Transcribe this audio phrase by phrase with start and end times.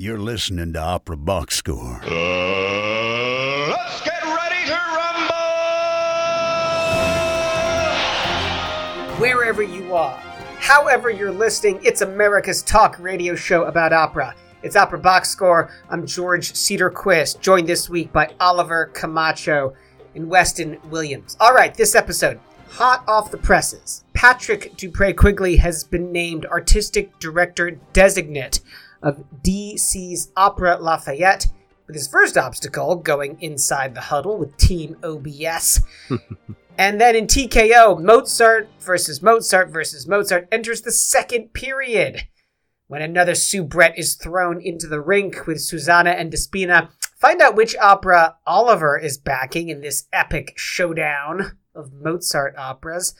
[0.00, 2.00] You're listening to Opera Box Score.
[2.04, 5.34] Uh, let's get ready to rumble!
[9.18, 10.16] Wherever you are,
[10.60, 14.36] however you're listening, it's America's talk radio show about opera.
[14.62, 15.68] It's Opera Box Score.
[15.90, 19.74] I'm George Cedarquist, joined this week by Oliver Camacho
[20.14, 21.36] and Weston Williams.
[21.40, 22.38] All right, this episode,
[22.68, 24.04] hot off the presses.
[24.12, 28.60] Patrick Dupre Quigley has been named Artistic Director Designate
[29.02, 31.46] of DC's Opera Lafayette,
[31.86, 35.80] with his first obstacle going inside the huddle with Team OBS.
[36.78, 42.28] and then in TKO, Mozart versus Mozart versus Mozart enters the second period.
[42.86, 46.88] When another soubrette is thrown into the rink with Susanna and Despina,
[47.18, 53.14] find out which opera Oliver is backing in this epic showdown of Mozart operas.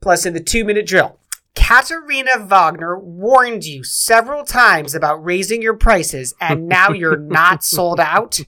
[0.00, 1.20] Plus, in the two minute drill,
[1.54, 8.00] Katharina Wagner warned you several times about raising your prices, and now you're not sold
[8.00, 8.40] out.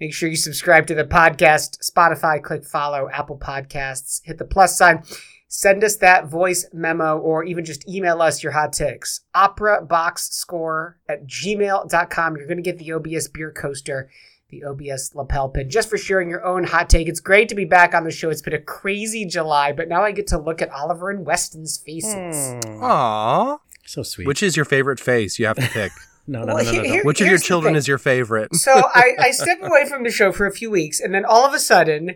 [0.00, 4.76] Make sure you subscribe to the podcast, Spotify, click follow, Apple Podcasts, hit the plus
[4.76, 5.04] sign.
[5.48, 9.20] Send us that voice memo or even just email us your hot takes.
[9.34, 12.36] Opera box score at gmail.com.
[12.36, 14.08] You're going to get the OBS beer coaster
[14.52, 17.08] the OBS lapel pin, just for sharing your own hot take.
[17.08, 18.28] It's great to be back on the show.
[18.30, 21.78] It's been a crazy July, but now I get to look at Oliver and Weston's
[21.78, 22.52] faces.
[22.64, 22.82] Hmm.
[22.84, 23.58] Aww.
[23.86, 24.26] So sweet.
[24.28, 25.38] Which is your favorite face?
[25.38, 25.90] You have to pick.
[26.28, 28.54] no, no, Well, no, no, no, here- Which of your children is your favorite?
[28.54, 31.46] so I, I step away from the show for a few weeks, and then all
[31.46, 32.14] of a sudden,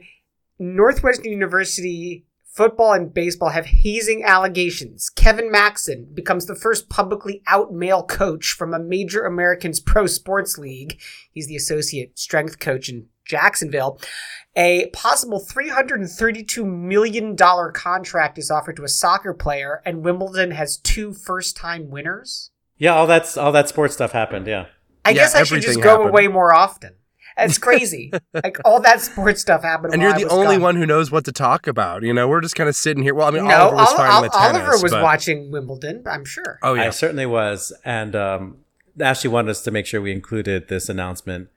[0.58, 2.24] Northwestern University
[2.56, 5.10] football and baseball have hazing allegations.
[5.10, 10.56] Kevin Maxen becomes the first publicly out male coach from a major Americans pro sports
[10.56, 10.98] league.
[11.30, 14.00] He's the associate strength coach in Jacksonville.
[14.56, 21.12] A possible $332 million contract is offered to a soccer player, and Wimbledon has two
[21.12, 22.50] first time winners.
[22.78, 24.46] Yeah, all that's all that sports stuff happened.
[24.46, 24.66] Yeah.
[25.04, 26.08] I Yeah, guess I should just go happened.
[26.10, 26.94] away more often.
[27.38, 28.12] It's crazy.
[28.32, 29.92] like all that sports stuff happened.
[29.92, 30.62] And while you're I the was only gone.
[30.62, 32.02] one who knows what to talk about.
[32.02, 33.14] You know, we're just kind of sitting here.
[33.14, 34.56] Well, I mean, No, Oliver was Ol- fine Ol- with tennis.
[34.56, 36.02] Oliver was but- watching Wimbledon.
[36.06, 36.58] I'm sure.
[36.62, 36.84] Oh, yeah.
[36.86, 38.58] I certainly was, and um,
[39.00, 41.48] Ashley wanted us to make sure we included this announcement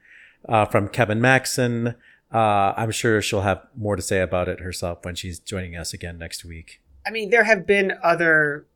[0.48, 1.96] uh, from Kevin Maxen.
[2.34, 5.94] Uh, I'm sure she'll have more to say about it herself when she's joining us
[5.94, 6.82] again next week.
[7.08, 8.68] I mean, there have been other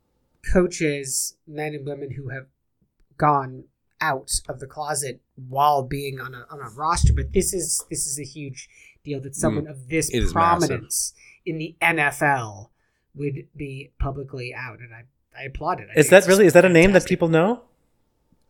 [0.52, 2.46] coaches, men and women, who have
[3.16, 3.64] gone
[4.08, 8.06] out of the closet while being on a on a roster, but this is this
[8.06, 8.68] is a huge
[9.04, 10.32] deal that someone of this Mm.
[10.32, 12.70] Prominence in the NFL
[13.14, 15.02] would be publicly out, and I
[15.38, 15.88] I applaud it.
[15.94, 17.62] I Is that really is that a name that people know?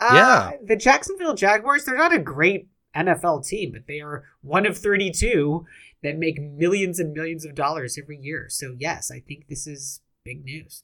[0.01, 0.53] Uh, Yeah.
[0.71, 5.65] The Jacksonville Jaguars, they're not a great NFL team, but they are one of 32
[6.03, 8.47] that make millions and millions of dollars every year.
[8.49, 10.83] So, yes, I think this is big news.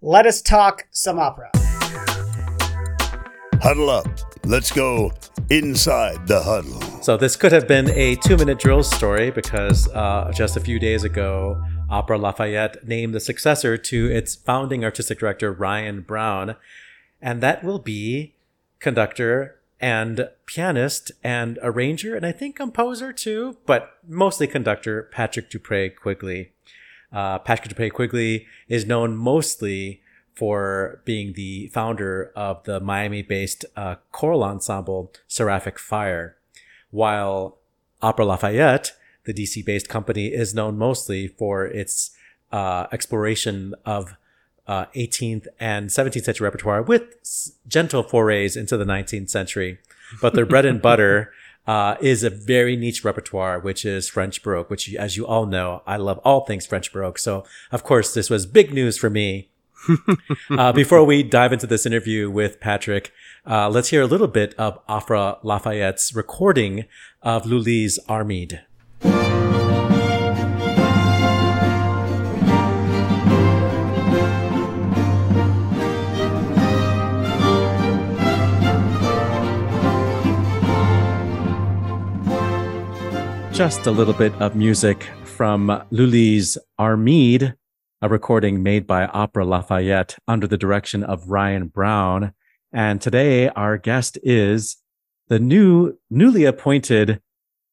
[0.00, 1.50] Let us talk some opera.
[3.62, 4.06] Huddle up.
[4.44, 5.12] Let's go
[5.50, 6.80] inside the huddle.
[7.02, 11.04] So this could have been a two-minute drill story because uh, just a few days
[11.04, 16.56] ago, Opera Lafayette named the successor to its founding artistic director Ryan Brown,
[17.20, 18.34] and that will be
[18.78, 25.90] conductor and pianist and arranger and I think composer too, but mostly conductor Patrick Dupre
[25.90, 26.52] Quigley.
[27.12, 30.02] Uh, Patrick Dupre Quigley is known mostly
[30.36, 36.36] for being the founder of the Miami-based uh, choral ensemble Seraphic Fire,
[36.90, 37.56] while
[38.02, 38.92] Opera Lafayette,
[39.24, 42.10] the DC-based company, is known mostly for its
[42.52, 44.16] uh, exploration of
[44.66, 49.78] uh, 18th and 17th century repertoire with gentle forays into the 19th century.
[50.20, 51.32] But their bread and butter
[51.66, 55.82] uh, is a very niche repertoire, which is French Baroque, which, as you all know,
[55.86, 57.18] I love all things French Baroque.
[57.18, 59.48] So, of course, this was big news for me.
[60.50, 63.12] uh, before we dive into this interview with Patrick,
[63.46, 66.84] uh, let's hear a little bit of Opera Lafayette's recording
[67.22, 68.60] of Lully's Armide.
[83.52, 87.54] Just a little bit of music from Lully's Armide,
[88.02, 92.34] a recording made by Opera Lafayette under the direction of Ryan Brown.
[92.72, 94.76] And today our guest is
[95.28, 97.22] the new, newly appointed,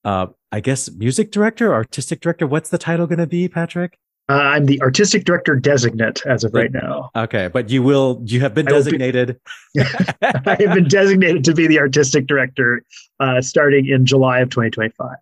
[0.06, 2.48] uh, I guess, music director, artistic director.
[2.48, 4.00] What's the title going to be, Patrick?
[4.30, 7.10] Uh, I'm the artistic director designate as of right now.
[7.14, 9.40] Okay, but you will, you have been I be- designated.
[9.78, 12.86] I have been designated to be the artistic director
[13.20, 15.18] uh, starting in July of 2025.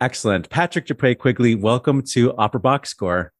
[0.00, 0.50] Excellent.
[0.50, 3.32] Patrick Dupre Quigley, welcome to Opera Box Score.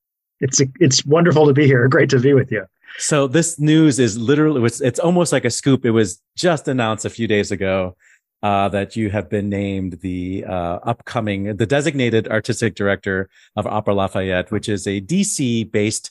[0.42, 1.88] It's it's wonderful to be here.
[1.88, 2.66] Great to be with you.
[2.98, 5.86] So this news is literally it's, it's almost like a scoop.
[5.86, 7.96] It was just announced a few days ago
[8.42, 13.94] uh, that you have been named the uh, upcoming the designated artistic director of Opera
[13.94, 16.10] Lafayette, which is a DC based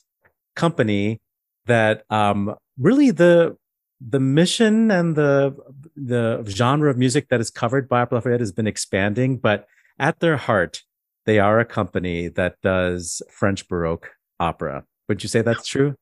[0.55, 1.19] company
[1.65, 3.57] that um, really the
[3.99, 5.55] the mission and the
[5.95, 9.67] the genre of music that is covered by Opera Lafayette has been expanding, but
[9.99, 10.83] at their heart,
[11.25, 14.09] they are a company that does French Baroque
[14.41, 14.83] opera.
[15.07, 15.95] Would you say that's true?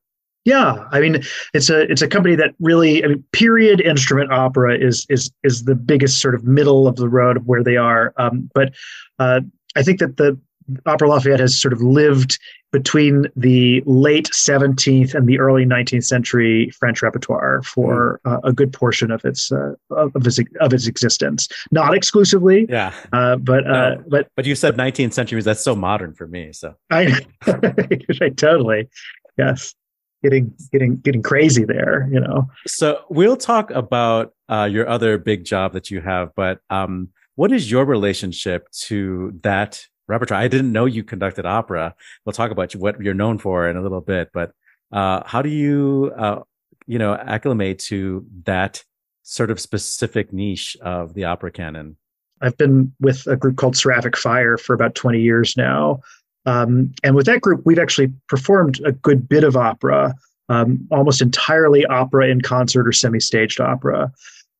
[0.46, 1.22] Yeah, I mean,
[1.52, 5.64] it's a it's a company that really, I mean, period instrument opera is is is
[5.64, 8.14] the biggest sort of middle of the road of where they are.
[8.16, 8.72] Um, but
[9.18, 9.42] uh,
[9.76, 10.38] I think that the
[10.86, 12.38] Opera Lafayette has sort of lived
[12.72, 18.72] between the late 17th and the early 19th century French repertoire for uh, a good
[18.72, 21.48] portion of its uh, of its of its existence.
[21.72, 22.92] Not exclusively, Yeah.
[23.12, 24.04] uh, but uh, No.
[24.08, 25.42] but But you said 19th century.
[25.42, 26.52] That's so modern for me.
[26.52, 28.88] So I, I totally
[29.36, 29.74] yes,
[30.22, 32.08] getting getting getting crazy there.
[32.12, 36.60] You know, so we'll talk about uh, your other big job that you have, but
[36.70, 40.40] um, what is your relationship to that repertoire?
[40.40, 41.94] I didn't know you conducted opera.
[42.24, 44.52] We'll talk about what you're known for in a little bit, but
[44.92, 46.40] uh, how do you, uh,
[46.86, 48.84] you know, acclimate to that
[49.22, 51.96] sort of specific niche of the opera canon?
[52.40, 56.00] I've been with a group called Seraphic Fire for about 20 years now.
[56.46, 60.14] Um, and with that group, we've actually performed a good bit of opera,
[60.48, 64.10] um, almost entirely opera in concert or semi staged opera.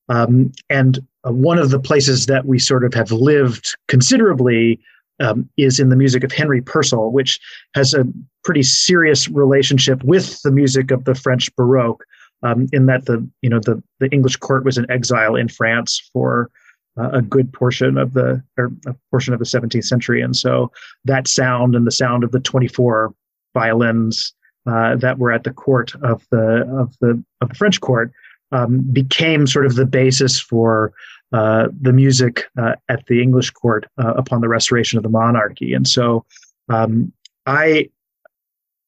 [0.08, 4.80] Um, and uh, one of the places that we sort of have lived considerably
[5.20, 7.38] um, is in the music of Henry Purcell, which
[7.74, 8.04] has a
[8.44, 12.04] pretty serious relationship with the music of the French Baroque.
[12.42, 16.08] Um, in that the you know the the English court was in exile in France
[16.10, 16.50] for
[16.98, 20.72] uh, a good portion of the or a portion of the 17th century, and so
[21.04, 23.14] that sound and the sound of the 24
[23.52, 24.32] violins
[24.66, 28.10] uh, that were at the court of the of the of the French court
[28.52, 30.92] um, became sort of the basis for
[31.32, 35.72] uh, the music uh, at the English court uh, upon the restoration of the monarchy,
[35.74, 36.24] and so
[36.68, 37.12] um,
[37.46, 37.90] I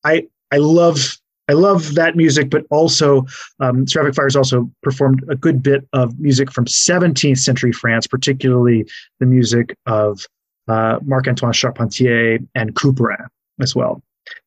[0.04, 1.18] I I love.
[1.48, 3.26] I love that music, but also
[3.58, 8.86] um, Fires also performed a good bit of music from 17th century France, particularly
[9.18, 10.24] the music of
[10.68, 13.26] uh, Marc Antoine Charpentier and Couperin
[13.60, 14.02] as well.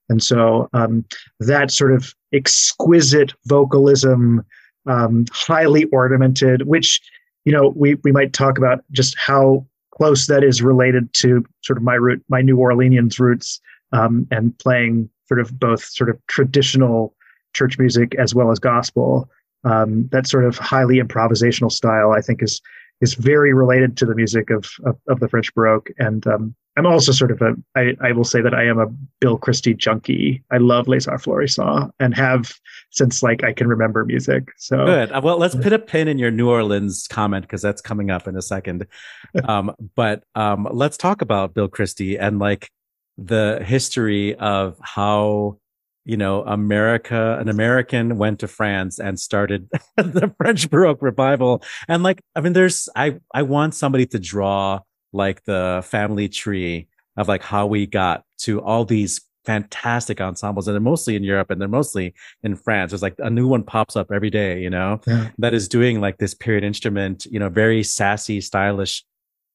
[0.10, 1.06] And so um,
[1.40, 4.46] that sort of exquisite vocalism,
[4.88, 7.02] um, highly ornamented, which
[7.46, 9.66] you know we we might talk about just how
[9.96, 13.62] close that is related to sort of my root, my New Orleanians roots,
[13.94, 17.16] um, and playing sort of both sort of traditional
[17.54, 19.30] church music as well as gospel.
[19.64, 22.62] Um, that sort of highly improvisational style, I think, is
[23.02, 25.90] is very related to the music of of, of the French Baroque.
[25.98, 28.88] And um, I'm also sort of a I, I will say that I am a
[29.20, 30.44] Bill Christie junkie.
[30.52, 32.54] I love Les Arts Florissants and have
[32.92, 34.50] since like I can remember music.
[34.58, 35.12] So Good.
[35.12, 38.28] Uh, Well, let's put a pin in your New Orleans comment because that's coming up
[38.28, 38.88] in a second.
[39.44, 42.72] Um, but um, let's talk about Bill Christie and like
[43.18, 45.58] the history of how
[46.06, 51.64] you know America, an American went to France and started the French Baroque revival.
[51.88, 54.80] And like, I mean, there's I I want somebody to draw
[55.16, 60.74] like the family tree of like how we got to all these fantastic ensembles and
[60.76, 62.14] they're mostly in Europe and they're mostly
[62.44, 62.92] in France.
[62.92, 65.30] There's like a new one pops up every day, you know, Yeah.
[65.38, 69.04] that is doing like this period instrument, you know, very sassy, stylish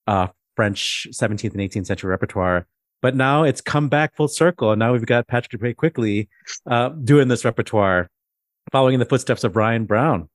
[0.06, 2.66] uh French 17th and 18th century repertoire.
[3.02, 4.70] But now it's come back full circle.
[4.72, 6.28] And now we've got Patrick Dupre Quigley
[6.70, 8.08] uh doing this repertoire,
[8.72, 10.28] following in the footsteps of Ryan Brown.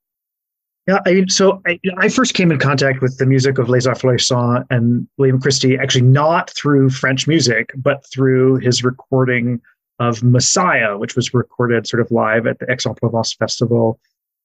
[0.87, 3.87] Yeah, I mean, so I, I first came in contact with the music of Les
[3.87, 4.31] Arts
[4.69, 9.61] and William Christie, actually not through French music, but through his recording
[9.99, 13.99] of Messiah, which was recorded sort of live at the Aix-en-Provence Festival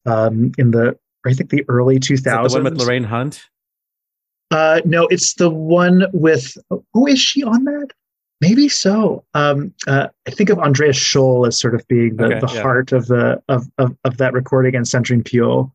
[0.06, 2.22] um, in the, I think, the early 2000s.
[2.22, 3.42] The one with Lorraine Hunt?
[4.50, 6.56] Uh, no, it's the one with.
[6.70, 7.88] Oh, is she on that?
[8.40, 9.24] Maybe so.
[9.34, 12.62] Um, uh, I think of Andreas Scholl as sort of being the, Okay, the yeah.
[12.62, 15.70] heart of the of, of of that recording and Sandrine Piau.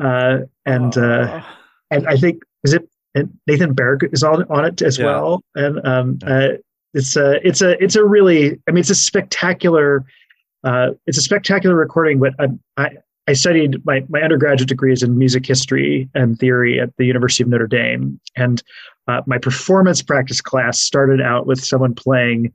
[0.00, 1.42] Uh, and uh,
[1.90, 5.06] and I think is it and Nathan Berg is on on it as Yeah.
[5.06, 5.42] well.
[5.54, 6.34] And um, Yeah.
[6.34, 6.48] uh,
[6.94, 10.04] it's a it's a it's a really I mean it's a spectacular
[10.64, 12.18] uh, it's a spectacular recording.
[12.18, 12.90] But I, I
[13.28, 17.42] I studied my my undergraduate degree is in music history and theory at the University
[17.42, 18.62] of Notre Dame, and
[19.06, 22.52] uh, my performance practice class started out with someone playing.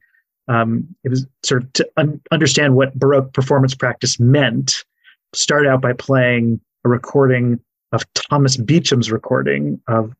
[0.50, 4.83] Um, it was sort of to un- understand what Baroque performance practice meant.
[5.33, 7.59] Start out by playing a recording
[7.91, 10.13] of Thomas Beecham's recording of,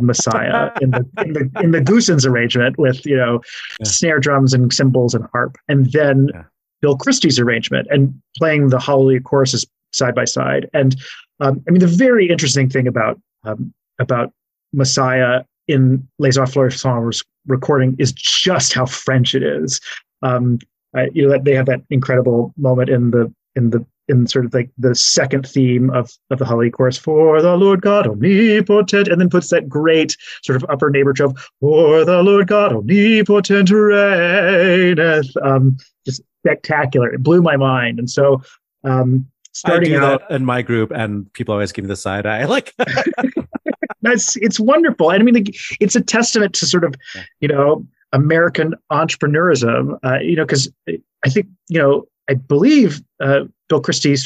[0.00, 3.40] Messiah in the in the in the Goossens arrangement with you know
[3.78, 3.86] Yeah.
[3.86, 6.44] snare drums and cymbals and harp, and then Yeah.
[6.82, 10.68] Bill Christie's arrangement and playing the Hallelujah choruses side by side.
[10.72, 10.96] And
[11.40, 14.32] um, I mean, the very interesting thing about um, about
[14.72, 19.80] Messiah in Les Affleur's recording is just how French it is.
[20.22, 20.58] Um,
[20.94, 24.44] I, you know, that they have that incredible moment in the in the in sort
[24.44, 29.08] of like the second theme of of the Hallelujah chorus for the Lord God omnipotent,
[29.08, 33.70] and then puts that great sort of upper neighbor trope for the Lord God omnipotent
[33.70, 35.30] reigneth.
[35.42, 37.12] Um, just spectacular.
[37.12, 38.42] It blew my mind, and so
[38.84, 42.26] um, starting I do out in my group, and people always give me the side
[42.26, 42.44] eye.
[42.50, 42.74] Like,
[44.02, 45.10] that's it's wonderful.
[45.10, 46.94] And I mean, like, it's a testament to sort of,
[47.40, 49.98] you know, American entrepreneurism.
[50.04, 54.16] Uh, you know, because I think you know, I believe uh, Bill Christie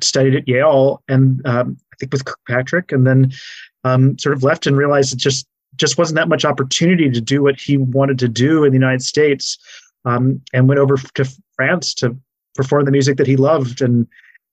[0.00, 3.32] studied at Yale, and um, I think with Kirkpatrick, and then
[3.84, 5.46] um, sort of left and realized it just
[5.76, 9.02] just wasn't that much opportunity to do what he wanted to do in the United
[9.02, 9.58] States,
[10.04, 11.24] um, and went over to
[11.56, 12.16] France to
[12.54, 13.82] perform the music that he loved.
[13.82, 14.06] And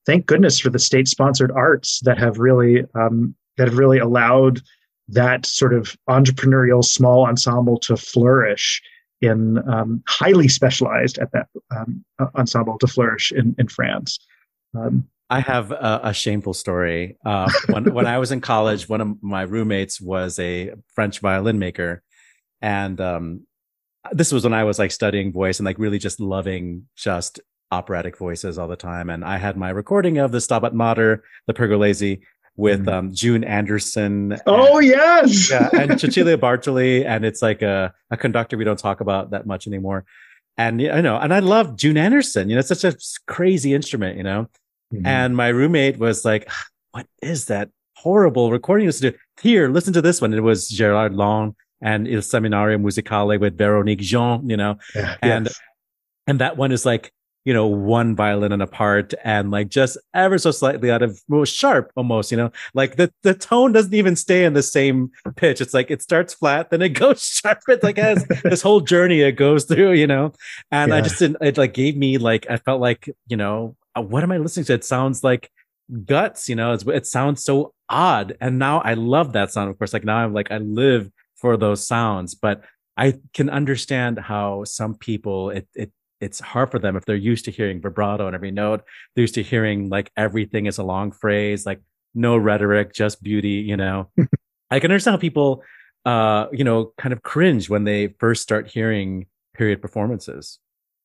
[0.06, 4.62] thank goodness for the state-sponsored arts that have really um, that have really allowed
[5.08, 8.82] that sort of entrepreneurial small ensemble to flourish
[9.22, 12.04] in um, highly specialized at that um,
[12.36, 14.20] ensemble to flourish in, in France.
[14.76, 17.18] Um, I have a, a shameful story.
[17.26, 21.58] Uh, when, when I was in college, one of my roommates was a French violin
[21.58, 22.04] maker.
[22.62, 23.48] And um,
[24.12, 27.40] this was when I was like studying voice and like really just loving just
[27.72, 29.10] operatic voices all the time.
[29.10, 32.22] And I had my recording of the Stabat Mater, the Pergolesi,
[32.58, 32.94] with Mhm.
[32.94, 34.38] um, June Anderson.
[34.46, 39.02] oh yes, yeah, and Cecilia Bartoli, and it's like a, a conductor we don't talk
[39.02, 40.06] about that much anymore.
[40.58, 42.50] And I know, and I love June Anderson.
[42.50, 42.96] You know, it's such a
[43.28, 44.18] crazy instrument.
[44.18, 44.48] You know,
[44.94, 45.06] Mhm.
[45.08, 49.94] and my roommate was like, "Ah, "What is that horrible recording?" you to here, listen
[49.94, 50.34] to this one.
[50.34, 54.44] It was Gerard Lesne and Il Seminario Musicale with Veronique Gens.
[54.46, 55.60] You know, Yeah, and yes.
[56.28, 57.12] and that one is like
[57.46, 61.20] you know one violin and a part and like just ever so slightly out of
[61.28, 62.52] well, sharp almost you know?
[62.74, 65.62] Like the the tone doesn't even stay in the same pitch.
[65.62, 69.22] It's like it starts flat then it goes sharp it's like has this whole journey
[69.22, 70.34] it goes through you know?
[70.72, 74.02] And i just didn't it like gave me like i felt like you know uh,
[74.02, 74.74] what am i listening to?
[74.74, 75.52] It sounds like
[76.06, 76.74] guts you know?
[76.74, 78.38] It's, it sounds so odd.
[78.40, 79.70] And now i love that sound.
[79.70, 82.36] Of course like now i'm like i live for those sounds.
[82.36, 82.64] But
[82.98, 85.92] i can understand how some people it it
[86.22, 88.84] it's hard for them if they're used to hearing vibrato on every note
[89.16, 91.82] they're used to hearing like everything is a long phrase like
[92.14, 94.10] no rhetoric just beauty you know
[94.72, 95.64] i can understand how people
[96.06, 100.60] uh you know kind of cringe when they first start hearing period performances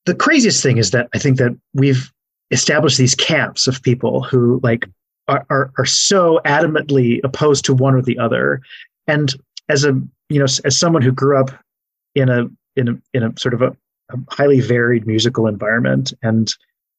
[0.06, 2.10] the craziest thing is that I think that we've
[2.50, 4.88] established these camps of people who like
[5.28, 8.60] are, are are so adamantly opposed to one or the other.
[9.08, 9.34] And
[9.68, 11.50] as a you know as someone who grew up
[12.14, 12.46] in a
[12.76, 13.76] in a in a sort of a,
[14.10, 16.52] a highly varied musical environment and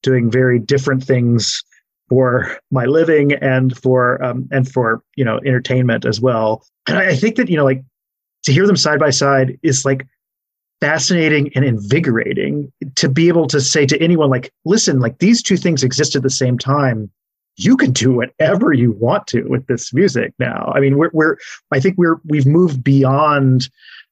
[0.03, 1.63] doing very different things
[2.09, 6.65] for my living and for um, and for you know entertainment as well.
[6.87, 7.83] And I, I think that you know like
[8.43, 10.07] to hear them side by side is like
[10.79, 15.57] fascinating and invigorating to be able to say to anyone like listen like these two
[15.57, 17.09] things exist at the same time
[17.57, 21.35] you can do whatever you want to with this music now i mean we're, we're
[21.71, 23.69] i think we're we've moved beyond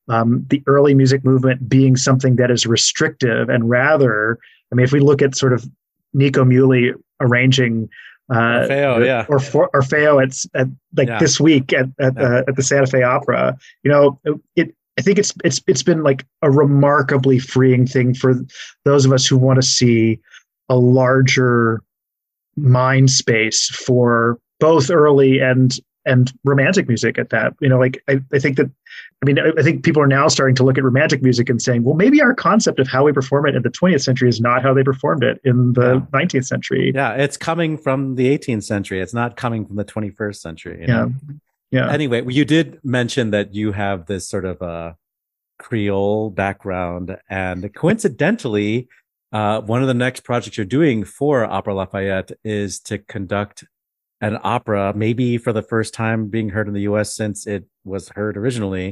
[0.08, 4.38] um, the early music movement being something that is restrictive and rather
[4.72, 5.66] i mean if we look at sort of
[6.14, 7.90] nico Muhly arranging
[8.30, 8.34] uh,
[8.66, 9.26] Orfeo, or, yeah.
[9.30, 11.20] or for Orfeo at, at like Yeah.
[11.20, 12.24] this week at at, Yeah.
[12.24, 13.56] uh, at the Santa Fe Opera.
[13.84, 14.20] You know,
[14.56, 14.74] it.
[14.98, 18.34] I think it's it's it's been like a remarkably freeing thing for
[18.84, 20.20] those of us who want to see
[20.70, 21.84] a larger
[22.56, 27.54] mind space for both early and and romantic music at that.
[27.62, 28.70] You know, like I, I think that
[29.22, 31.62] I mean I, I think people are now starting to look at romantic music and
[31.62, 34.40] saying, well, maybe our concept of how we perform it in the 20th century is
[34.40, 36.92] not how they performed it in the 19th century.
[36.94, 40.88] yeah it's coming from the 18th century it's not coming from the 21st century you
[40.88, 41.06] Yeah.
[41.06, 41.14] know?
[41.72, 41.92] Yeah.
[41.92, 44.94] anyway you did mention that you have this sort of uh
[45.58, 48.88] creole background and coincidentally
[49.32, 53.64] uh one of the next projects you're doing for opera lafayette is to conduct
[54.28, 58.04] an opera maybe for the first time being heard in the us since it was
[58.18, 58.88] heard originally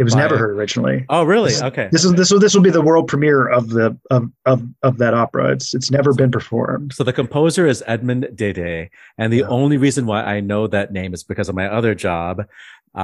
[0.00, 0.98] It was by- never heard originally.
[1.08, 3.64] oh really This- okay This is this will this will be the world premiere of
[3.76, 4.22] the of
[4.52, 5.44] of of that opera.
[5.54, 6.88] It's it's never been performed.
[6.98, 9.58] So the composer is Edmond Dede, and the Yeah.
[9.58, 12.34] only reason why I know that name is because of my other job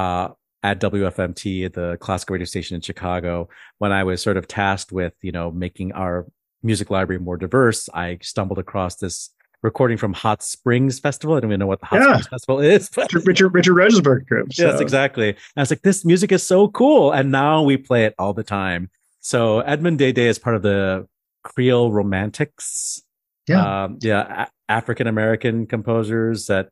[0.01, 0.27] uh,
[0.63, 3.49] at WFMT, the classical radio station in Chicago.
[3.79, 6.27] When I was sort of tasked with, you know, making our
[6.63, 9.31] music library more diverse, I stumbled across this
[9.63, 11.37] recording from Hot Springs Festival.
[11.37, 12.07] I don't even know what the Hot Yeah.
[12.15, 14.49] Springs Festival is, but Richard Richard, Rosenberg group.
[14.57, 15.29] yes, exactly.
[15.31, 18.33] And I was like, this music is so cool, and now we play it all
[18.33, 18.91] the time.
[19.21, 21.07] So Edmond Dede is part of the
[21.45, 23.03] Creole romantics.
[23.47, 23.85] Yeah.
[23.85, 24.45] Um, yeah.
[24.47, 26.69] A- African American composers that,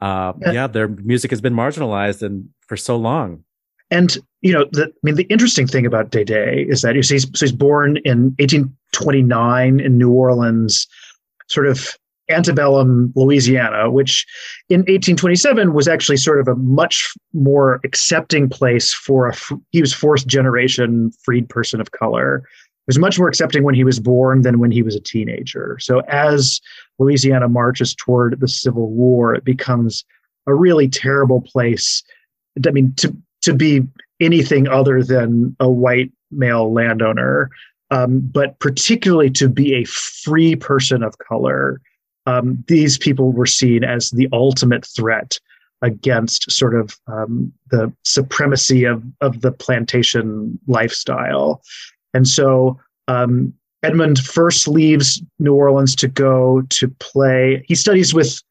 [0.00, 0.52] uh, Yeah.
[0.52, 0.66] yeah.
[0.66, 3.44] their music has been marginalized and for so long.
[3.90, 6.30] And you know, the, I mean, the interesting thing about Dede
[6.68, 10.86] is that he's, he's so he's born in 1829 in New Orleans,
[11.48, 11.96] sort of
[12.28, 14.26] antebellum Louisiana, which
[14.68, 19.34] in 1827 was actually sort of a much more accepting place for a
[19.70, 22.38] he was fourth generation freed person of color.
[22.38, 25.76] It was much more accepting when he was born than when he was a teenager.
[25.80, 26.60] So as
[26.98, 30.04] Louisiana marches toward the Civil War, it becomes
[30.46, 32.02] a really terrible place.
[32.64, 33.82] I mean, to to be
[34.20, 37.50] anything other than a white male landowner,
[37.90, 41.80] um, but particularly to be a free person of color.
[42.26, 45.38] Um, these people were seen as the ultimate threat
[45.82, 51.62] against sort of um, the supremacy of, of the plantation lifestyle.
[52.14, 53.52] And so um,
[53.82, 57.64] Edmond first leaves New Orleans to go to play.
[57.68, 58.42] He studies with,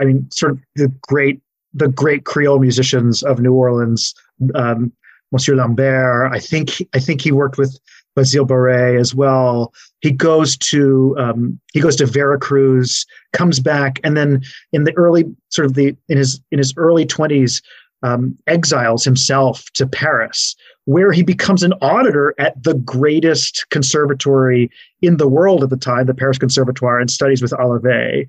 [0.00, 1.40] I mean, sort of the great
[1.72, 4.12] the great Creole musicians of New Orleans,
[4.56, 4.92] um,
[5.30, 6.32] Monsieur Lambert.
[6.32, 7.78] I think I think he worked with
[8.16, 9.72] Basile Barès as well.
[10.00, 15.24] He goes to um, he goes to Veracruz, comes back, and then in the early
[15.50, 17.62] sort of the in his in his early twenties,
[18.02, 24.70] um, exiles himself to Paris, where he becomes an auditor at the greatest conservatory
[25.02, 28.28] in the world at the time, the Paris Conservatoire, and studies with Halévy.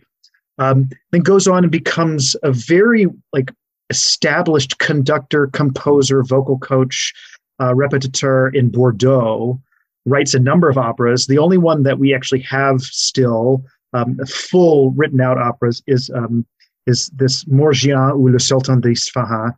[0.58, 3.52] Um, then goes on and becomes a very like
[3.90, 7.14] established conductor, composer, vocal coach,
[7.60, 9.60] uh, repetiteur in Bordeaux.
[10.06, 11.28] Writes a number of operas.
[11.28, 16.46] The only one that we actually have still um, full written out operas is um,
[16.88, 19.54] is this Morgiane ou Le Sultan d'Isfahan,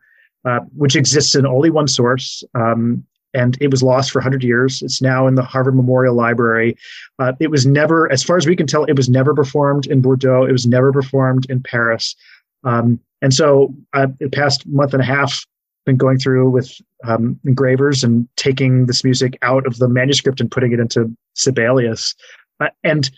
[0.46, 2.44] uh, which exists in only one source.
[2.54, 4.82] Um, and it was lost for 100 years.
[4.84, 6.78] It's now in the Harvard Memorial Library.
[7.18, 10.02] Uh, it was never, as far as we can tell, it was never performed in
[10.02, 10.46] Bordeaux.
[10.46, 12.16] It was never performed in Paris.
[12.64, 15.46] Um, and so, uh, the past month and a half,
[15.86, 16.72] been going through with
[17.04, 22.16] um, engravers and taking this music out of the manuscript and putting it into Sibelius.
[22.60, 23.10] Uh, and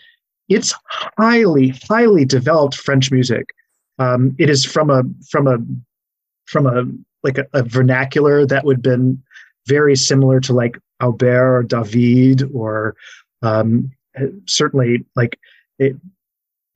[0.48, 3.54] it's highly, highly developed French music.
[3.98, 5.58] Um, it is from a from a
[6.46, 6.84] from a
[7.22, 9.22] like a, a vernacular that would have been
[9.66, 12.94] very similar to like Auber or David or
[13.42, 13.90] um,
[14.46, 15.38] certainly like
[15.78, 15.96] it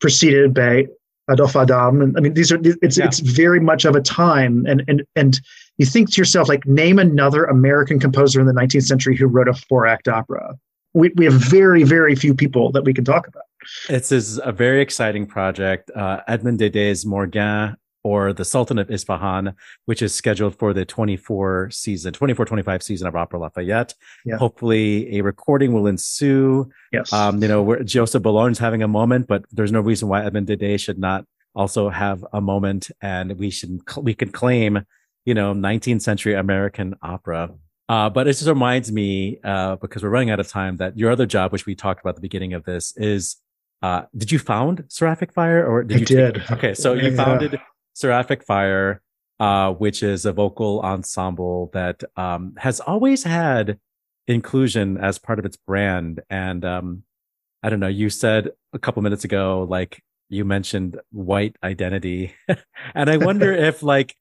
[0.00, 0.86] preceded by
[1.30, 2.02] Adolphe Adam.
[2.02, 3.04] And I mean, these are it's Yeah.
[3.06, 5.40] it's very much of a time, and and and
[5.80, 9.48] you think to yourself like, name another American composer in the 19th century who wrote
[9.48, 10.54] a four act opera.
[10.92, 13.44] We we have very very few people that we can talk about.
[13.88, 15.90] This is a very exciting project.
[15.94, 19.54] Uh, Edmond Dedé's Morgan or the Sultan of Isfahan,
[19.86, 23.94] which is scheduled for the 24 season, 24 25 season of Opera Lafayette.
[24.26, 24.36] Yeah.
[24.36, 26.68] Hopefully, a recording will ensue.
[26.92, 27.12] Yes.
[27.12, 30.48] Um, you know, where Joseph Bologne's having a moment, but there's no reason why Edmond
[30.48, 34.84] Dedé should not also have a moment, and we should we could claim,
[35.24, 37.50] you know, 19th century American opera.
[37.88, 41.10] Uh, but it just reminds me, uh, because we're running out of time, that your
[41.10, 43.36] other job, which we talked about at the beginning of this, is
[43.82, 46.50] uh, did you found Seraphic Fire or did I you take- did.
[46.52, 47.24] okay, so you Yeah.
[47.24, 47.60] founded
[47.94, 49.02] Seraphic Fire,
[49.40, 53.78] uh, which is a vocal ensemble that um, has always had
[54.28, 56.20] inclusion as part of its brand.
[56.30, 57.02] And um,
[57.62, 62.34] I don't know, you said a couple minutes ago, like you mentioned white identity.
[62.94, 64.14] and I wonder if like,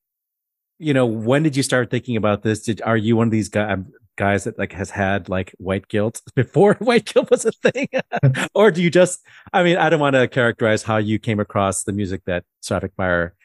[0.80, 2.62] you know, when did you start thinking about this?
[2.64, 3.78] Did are you one of these guys
[4.18, 7.88] guys that like has had like white guilt before white guilt was a thing?
[8.56, 9.20] or do you just
[9.54, 12.94] I mean, I don't want to characterize how you came across the music that Seraphic
[12.98, 13.36] Fire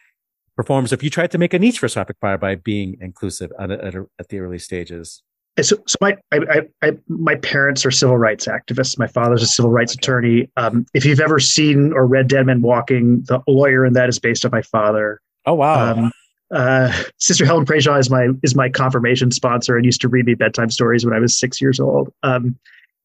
[0.56, 3.70] performs if you tried to make a niche for Seraphic Fire by being inclusive at,
[3.72, 5.22] at, at the early stages.
[5.60, 8.96] so, so my I, I, I, my parents are civil rights activists.
[8.98, 9.98] My father's a civil rights Okay.
[10.00, 10.50] attorney.
[10.56, 14.20] Um, if you've ever seen or read Dead Men Walking, the lawyer in that is
[14.20, 15.20] based on my father.
[15.46, 15.92] Oh wow.
[15.92, 16.12] Um,
[16.54, 20.34] uh, Sister Helen Prejean is my is my confirmation sponsor and used to read me
[20.34, 22.12] bedtime stories when I was six years old.
[22.22, 22.56] Um,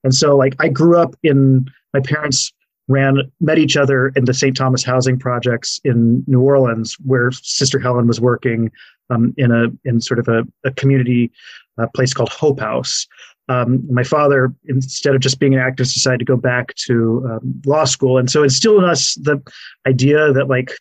[0.03, 2.53] and so, like, I grew up in my parents
[2.87, 4.57] ran met each other in the St.
[4.57, 8.71] Thomas housing projects in New Orleans, where Sister Helen was working
[9.09, 11.31] um, in a in sort of a, a community
[11.77, 13.07] uh, place called Hope House.
[13.47, 17.61] Um, my father, instead of just being an activist, decided to go back to um,
[17.65, 19.41] law school, and so instilled in us the
[19.87, 20.71] idea that, like,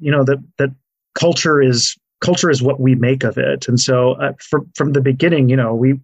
[0.00, 0.70] you know, that that
[1.16, 5.00] culture is culture is what we make of it, and so uh, from from the
[5.00, 5.98] beginning, you know, we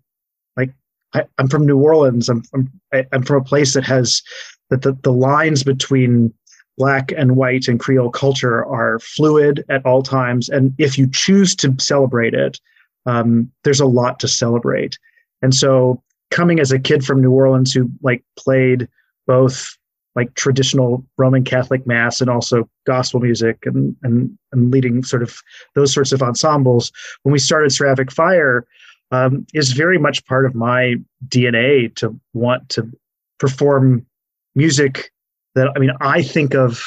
[0.57, 0.73] like
[1.15, 2.29] I, I'm from New Orleans.
[2.29, 4.23] I'm I'm I- I'm from a place that has
[4.71, 6.33] that the, the lines between
[6.79, 10.49] black and white and Creole culture are fluid at all times.
[10.49, 12.59] And if you choose to celebrate it,
[13.07, 14.99] um, there's a lot to celebrate.
[15.43, 18.89] And so coming as a kid from New Orleans who like played
[19.27, 19.77] both
[20.15, 25.39] like traditional Roman Catholic mass and also gospel music and and and leading sort of
[25.75, 26.93] those sorts of ensembles.
[27.23, 28.67] When we started Seraphic Fire,
[29.11, 30.97] um, is very much part of my
[31.29, 32.91] DNA to want to
[33.39, 34.07] perform
[34.55, 35.11] music
[35.55, 36.83] that I mean I think of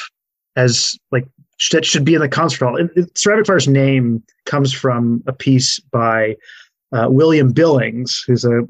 [0.56, 1.26] as like
[1.72, 2.76] that should be in the concert hall.
[2.76, 6.36] It, it, Fire's name comes from a piece by
[6.92, 8.62] uh, William Billings, who's a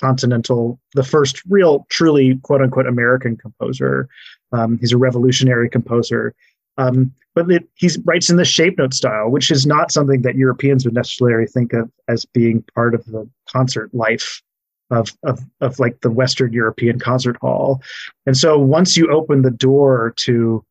[0.00, 4.08] continental, the first real, truly quote unquote American composer.
[4.52, 6.34] Um, he's a revolutionary composer.
[6.78, 10.84] Um, but he writes in the shape note style, which is not something that Europeans
[10.84, 14.42] would necessarily think of as being part of the concert life
[14.90, 17.82] of, of, of like the Western European concert hall.
[18.26, 20.64] And so once you open the door to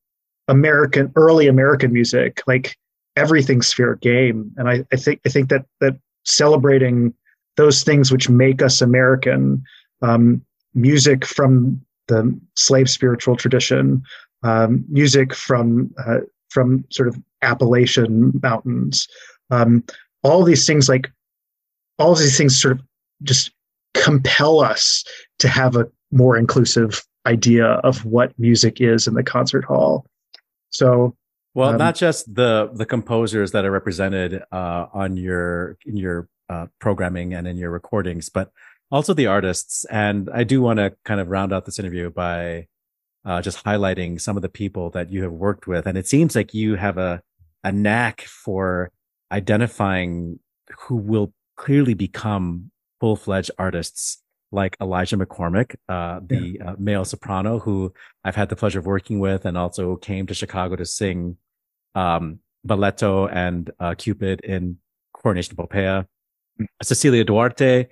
[0.48, 2.76] American, early American music, like
[3.15, 4.52] everything's fair game.
[4.58, 7.13] And I, I think, I think that, that celebrating
[7.60, 9.62] those things which make us American,
[10.02, 10.41] um,
[10.74, 14.02] music from the slave spiritual tradition,
[14.43, 16.19] um, music from uh,
[16.50, 19.10] from sort of Appalachian mountains,
[19.52, 19.84] um,
[20.24, 21.12] all these things like
[21.98, 22.82] all these things sort of
[23.24, 23.52] just
[23.93, 25.04] compel us
[25.39, 30.06] to have a more inclusive idea of what music is in the concert hall.
[30.69, 31.13] So
[31.54, 36.30] well, um, not just the the composers that are represented uh, on your in your
[36.50, 38.52] uh, programming and in your recordings, but
[38.92, 39.86] also the artists.
[39.86, 42.68] And I do want to kind of round out this interview by
[43.26, 45.86] uh, just highlighting some of the people that you have worked with.
[45.86, 47.22] And it seems like you have a,
[47.64, 48.92] a knack for
[49.32, 50.40] identifying
[50.80, 56.72] who will clearly become full fledged artists like Elijah McCormack, uh, the yeah.
[56.72, 60.34] uh, male soprano who I've had the pleasure of working with and also came to
[60.34, 61.38] Chicago to sing
[61.94, 64.78] um, Valletto and uh, Cupid in
[65.14, 66.08] Coronation Poppea.
[66.82, 67.88] Cecilia Duarte,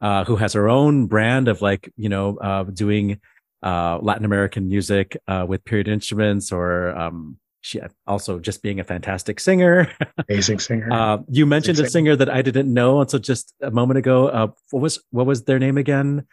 [0.00, 3.20] uh, who has her own brand of like, you know, uh, doing
[3.62, 8.84] uh, Latin American music uh, with period instruments or um, she also just being a
[8.84, 9.88] fantastic singer.
[10.28, 10.92] Amazing singer.
[10.92, 14.28] Uh, you mentioned Amazing a singer that I didn't know until just a moment ago.
[14.28, 16.26] Uh, what was what was their name again?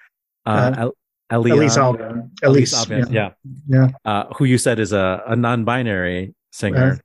[0.45, 0.89] Uh,
[1.30, 2.32] Elise Albion.
[2.41, 3.13] Elise, Albion.
[3.13, 3.32] Yeah.
[3.67, 3.89] Yeah.
[4.04, 4.23] yeah.
[4.36, 6.99] who you said is a, a non-binary singer.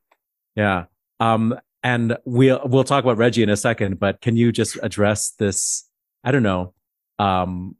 [0.56, 0.84] Yeah.
[1.20, 5.32] Um, and we'll we'll talk about Reggie in a second, but can you just address
[5.38, 5.86] this?
[6.24, 6.72] I don't know,
[7.18, 7.76] um,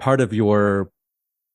[0.00, 0.90] part of your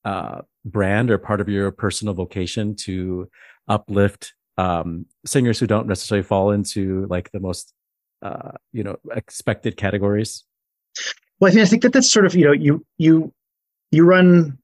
[0.06, 3.30] uh, brand or part of your personal vocation to
[3.68, 7.74] uplift um, singers who don't necessarily fall into like the most
[8.22, 10.46] uh, you know expected categories.
[11.42, 13.34] Well, I mean, I think that that's sort of you know you you
[13.92, 14.58] you run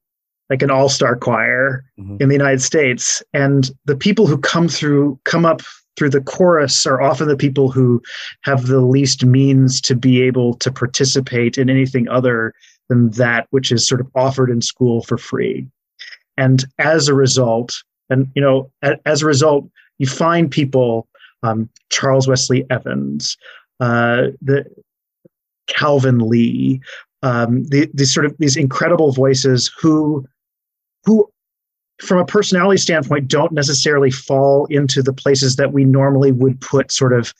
[0.48, 2.16] like an all-star choir mm-hmm.
[2.20, 5.60] in the United States, and the people who come through come up
[5.96, 8.02] through the chorus are often the people who
[8.42, 12.52] have the least means to be able to participate in anything other
[12.88, 15.66] than that which is sort of offered in school for free.
[16.36, 18.70] And as a result, and you know,
[19.04, 21.08] as a result, you find people,
[21.42, 23.36] um, Charles Wesley Evans,
[23.80, 24.64] uh, the
[25.66, 26.80] Calvin Lee,
[27.22, 30.26] um, the, these sort of these incredible voices who
[31.04, 31.28] who
[32.00, 36.92] from a personality standpoint, don't necessarily fall into the places that we normally would put
[36.92, 37.32] sort of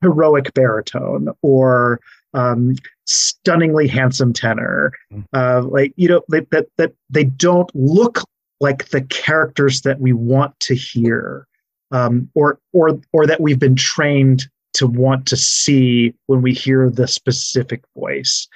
[0.00, 2.00] heroic baritone or
[2.34, 2.74] um,
[3.06, 4.92] stunningly handsome tenor.
[5.12, 5.24] Mm.
[5.32, 8.20] Uh, like you know they, that that they don't look
[8.60, 11.46] like the characters that we want to hear,
[11.90, 16.90] um, or or or that we've been trained to want to see when we hear
[16.90, 18.48] the specific voice.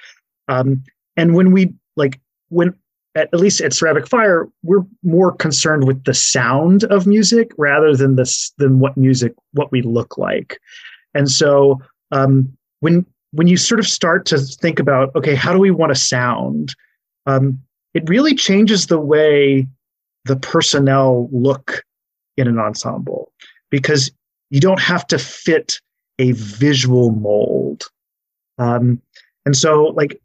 [0.47, 0.83] Um,
[1.15, 2.73] and when we like when
[3.17, 8.15] at, least at Seraphic Fire, we're more concerned with the sound of music rather than
[8.15, 10.59] this than what music what we look like.
[11.13, 15.59] And so um, when when you sort of start to think about okay, how do
[15.59, 16.75] we want to sound?
[17.25, 17.61] Um,
[17.93, 19.67] it really changes the way
[20.25, 21.83] the personnel look
[22.37, 23.31] in an ensemble
[23.69, 24.11] because
[24.49, 25.81] you don't have to fit
[26.19, 27.89] a visual mold.
[28.59, 29.01] Um,
[29.45, 30.21] and so, like,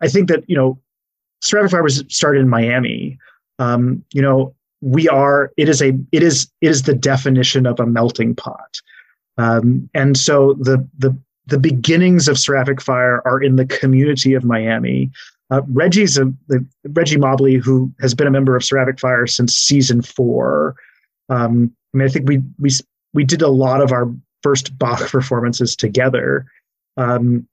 [0.00, 0.78] I think that you know
[1.44, 3.18] Seraphic Fire was started in Miami.
[3.58, 5.52] Um, you know, we are.
[5.56, 5.92] It is a.
[6.10, 6.50] It is.
[6.60, 8.80] It is the definition of a melting pot.
[9.38, 14.44] Um, and so the the the beginnings of Seraphic Fire are in the community of
[14.44, 15.10] Miami.
[15.50, 19.54] Uh, Reggie's a the, Reggie Mobley, who has been a member of Seraphic Fire since
[19.54, 20.74] season four.
[21.28, 22.70] Um, I mean, I think we we
[23.12, 24.10] we did a lot of our
[24.42, 26.46] first Bach performances together.
[26.96, 27.46] Um,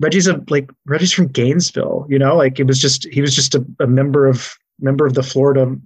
[0.00, 3.54] Reggie's a like Reggie's from Gainesville, you know, like it was just he was just
[3.54, 5.76] a, a member of member of the Florida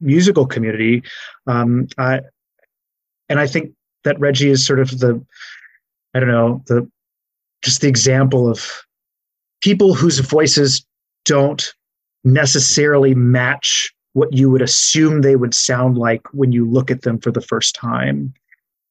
[0.00, 1.02] musical community.
[1.46, 2.20] Um, I,
[3.28, 3.72] and I think
[4.04, 5.24] that Reggie is sort of the
[6.14, 6.90] I don't know the
[7.62, 8.66] just the example of
[9.60, 10.84] people whose voices
[11.24, 11.72] don't
[12.24, 17.18] necessarily match what you would assume they would sound like when you look at them
[17.18, 18.32] for the first time.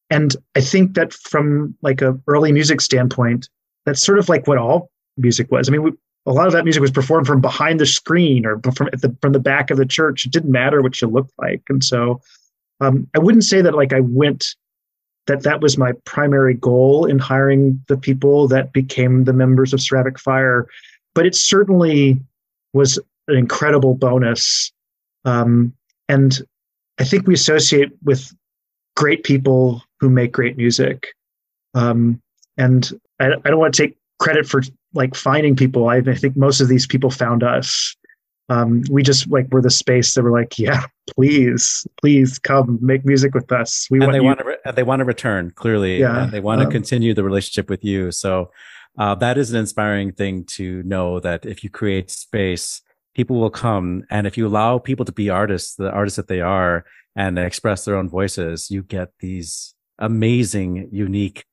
[0.10, 3.50] And I think that from like a early music standpoint,
[3.86, 5.68] that's sort of like what all music was.
[5.68, 5.92] I mean, we,
[6.26, 9.34] a lot of that music was performed from behind the screen or from the from
[9.34, 10.26] the back of the church.
[10.26, 12.22] It didn't matter what you looked like, and so
[12.80, 14.56] um, I wouldn't say that like I went
[15.28, 19.82] that that was my primary goal in hiring the people that became the members of
[19.82, 20.68] Seraphic Fire,
[21.14, 22.20] but it certainly
[22.74, 24.72] was an incredible bonus.
[25.24, 25.74] Um,
[26.10, 26.42] and
[27.00, 28.34] I think we associate with
[28.98, 31.08] great people who make great music.
[31.74, 32.22] Um,
[32.58, 32.92] and
[33.24, 34.62] I, I don't want to take credit for
[34.94, 35.90] like finding people.
[35.90, 37.96] I, I think most of these people found us.
[38.50, 40.84] Um, we just like were the space that were like, yeah,
[41.16, 43.88] please, please come make music with us.
[43.90, 44.24] We and want they you.
[44.24, 46.00] want to re- they want to return clearly.
[46.00, 48.12] Yeah, they want to um, continue the relationship with you.
[48.12, 48.52] So
[48.98, 52.82] uh, that is an inspiring thing to know that if you create space,
[53.16, 56.42] people will come, and if you allow people to be artists, the artists that they
[56.42, 61.46] are, and express their own voices, you get these amazing, unique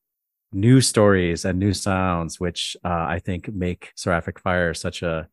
[0.52, 5.28] new stories and new sounds, which uh, I think make Seraphic Fire such a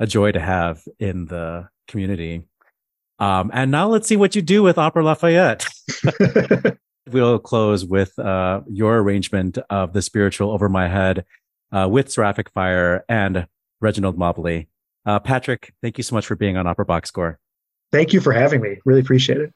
[0.00, 2.42] a joy to have in the community.
[3.20, 5.64] Um, and now let's see what you do with Opera Lafayette.
[7.10, 11.24] we'll close with uh, your arrangement of the spiritual over my head
[11.70, 13.46] uh, with Seraphic Fire and
[13.80, 14.68] Reginald Mobley.
[15.06, 17.38] Uh, Patrick, thank you so much for being on Opera Box Score.
[17.92, 18.78] Thank you for having me.
[18.84, 19.52] Really appreciate it.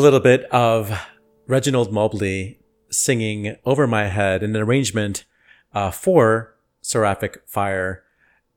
[0.00, 0.98] A little bit of
[1.46, 2.58] Reginald Mobley
[2.88, 5.26] singing over my head in an arrangement
[5.74, 8.02] uh, for Seraphic Fire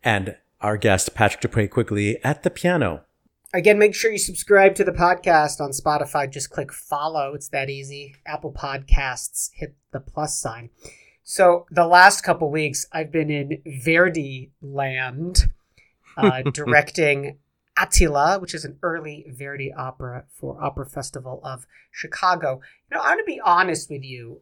[0.02, 3.02] and our guest Patrick Dupre Quigley at the piano.
[3.54, 6.32] Again, make sure you subscribe to the podcast on Spotify.
[6.32, 7.34] Just click follow.
[7.34, 8.16] It's that easy.
[8.26, 10.70] Apple Podcasts, hit the plus sign.
[11.26, 15.50] So, the last couple weeks, I've been in Verdi land,
[16.16, 17.40] uh, directing
[17.80, 22.62] Attila, which is an early Verdi opera for Opera Festival of Chicago.
[22.90, 24.42] You know, I'm going to be honest with you.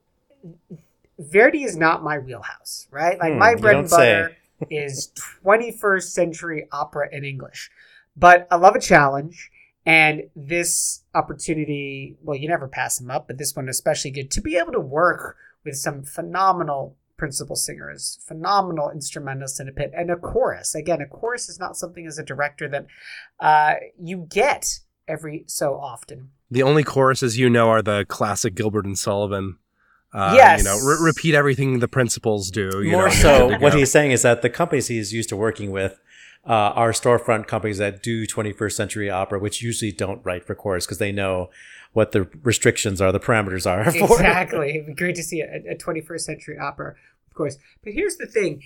[1.18, 3.18] Verdi is not my wheelhouse, right?
[3.20, 4.36] Like, Hmm, my bread and butter
[4.70, 5.12] is
[5.44, 7.70] 21st century opera in English.
[8.18, 9.52] But I love a challenge.
[9.86, 14.42] And this opportunity, well, you never pass them up, but this one especially good to
[14.42, 20.10] be able to work with some phenomenal principal singers, phenomenal instrumentalists in a pit, and
[20.10, 20.74] a chorus.
[20.74, 22.88] Again, a chorus is not something as a director that
[23.40, 26.32] uh, you get every so often.
[26.50, 29.60] The only choruses you know are the classic Gilbert and Sullivan.
[30.12, 30.62] Uh, Yes.
[30.62, 32.82] You know, re- repeat everything the principals do.
[32.82, 35.70] You More know, so, what he's saying is that the companies he's used to working
[35.70, 36.00] with
[36.44, 40.88] uh, are storefront companies that do 21st century opera, which usually don't write for chorus
[40.88, 41.52] because they know
[41.94, 43.84] what the restrictions are, the parameters are.
[43.92, 44.70] For exactly.
[44.72, 46.96] It'd be great to see a, a 21st century opera,
[47.28, 47.58] of course.
[47.84, 48.62] But here's the thing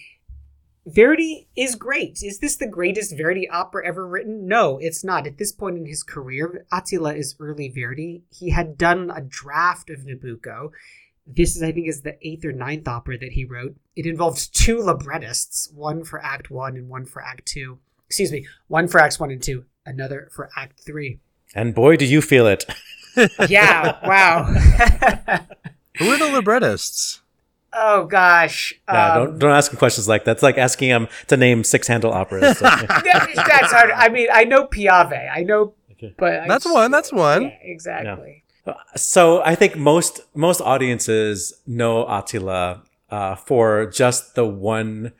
[0.85, 2.21] Verdi is great.
[2.21, 4.47] Is this the greatest Verdi opera ever written?
[4.47, 5.25] No, it's not.
[5.25, 8.21] At this point in his career, Attila is early Verdi.
[8.29, 10.69] He had done a draft of Nabucco.
[11.25, 13.75] This is, I think, is the eighth or ninth opera that he wrote.
[13.95, 17.79] It involves two librettists, one for Act One and one for Act Two.
[18.05, 21.19] Excuse me, one for Acts One and Two, another for Act Three.
[21.55, 22.63] And boy, do you feel it.
[23.49, 24.43] Yeah, wow.
[25.97, 27.21] Who are the librettists?
[27.77, 28.73] oh gosh.
[28.87, 30.31] Yeah, Um, don't don't ask him questions like that.
[30.33, 32.57] It's like asking him to name six Handel operas.
[32.57, 32.65] So,
[33.05, 33.25] yeah.
[33.35, 33.91] that's hard.
[33.91, 35.29] I mean, I know Piave.
[35.29, 35.73] I know,
[36.17, 36.91] but That's just- one.
[36.91, 37.43] That's one.
[37.43, 38.43] Yeah, exactly.
[38.95, 45.11] So I think most most audiences know Attila uh, for just the one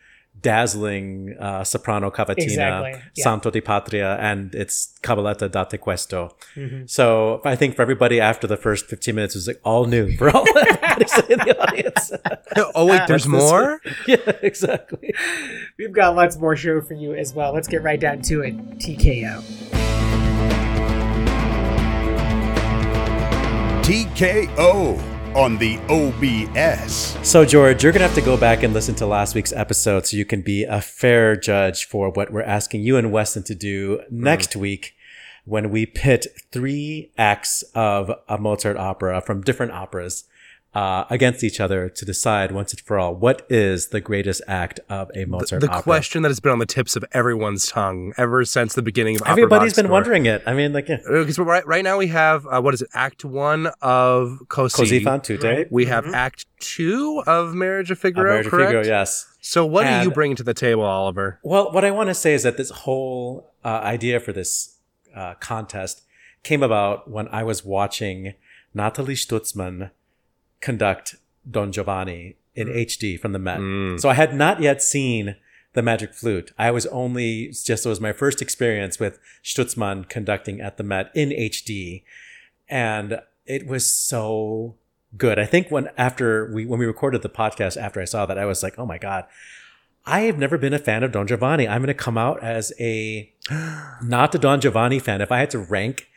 [0.46, 3.24] dazzling uh, soprano cavatina, Exactly, yeah.
[3.24, 6.36] Santo di Patria, and its Cabaletta date questo.
[6.56, 6.86] Mm-hmm.
[6.86, 10.16] So I think for everybody after the first 15 minutes, it was like all new
[10.16, 12.12] for all everybody in the audience.
[12.74, 13.82] Oh wait, there's That's this more.
[14.08, 15.14] yeah, exactly.
[15.78, 17.54] We've got lots more show for you as well.
[17.54, 18.56] Let's get right down to it.
[18.78, 19.42] TKO.
[23.84, 27.18] TKO on the OBS.
[27.22, 30.08] So, George, you're going to have to go back and listen to last week's episode
[30.08, 33.54] so you can be a fair judge for what we're asking you and Weston to
[33.54, 34.62] do next mm.
[34.62, 34.96] week
[35.44, 40.24] when we pit three acts of a Mozart opera from different operas
[40.76, 44.80] uh, against each other to decide once and for all what is the greatest act
[44.90, 45.82] of a Mozart The opera.
[45.84, 49.22] question that has been on the tips of everyone's tongue ever since the beginning of
[49.22, 49.92] Opera Everybody's Box been Score.
[49.94, 50.44] wondering it.
[50.46, 50.98] I mean, like, yeah.
[51.08, 52.90] Because right, right now we have uh, what is it?
[52.94, 54.84] Act one of Cosi.
[55.00, 55.68] Così fan tutte.
[55.72, 58.30] We have Act two of Marriage of Uh, Figaro.
[58.32, 58.70] Marriage of correct?
[58.72, 59.26] Figaro, yes.
[59.42, 61.40] So what And- do you bring to the table, Oliver?
[61.44, 64.78] Well, what I want to say is that this whole uh, idea for this
[65.16, 66.02] uh, contest
[66.44, 68.34] came about when I was watching
[68.74, 69.92] Nathalie Stutzmann
[70.66, 71.16] conduct
[71.50, 73.60] Don Giovanni in HD from the Met.
[73.60, 74.00] Mm.
[74.00, 75.36] So I had not yet seen
[75.74, 76.52] the Magic Flute.
[76.58, 81.12] I was only just it was my first experience with Stutzmann conducting at the Met
[81.14, 82.04] in HD,
[82.68, 84.76] and it was so
[85.16, 85.38] good.
[85.38, 88.46] I think when after we when we recorded the podcast after I saw that, I
[88.46, 89.26] was like, oh my god.
[90.08, 91.68] I have never been a fan of Don Giovanni.
[91.68, 93.34] I'm going to come out as a
[94.04, 95.20] not a Don Giovanni fan.
[95.20, 96.08] If I had to rank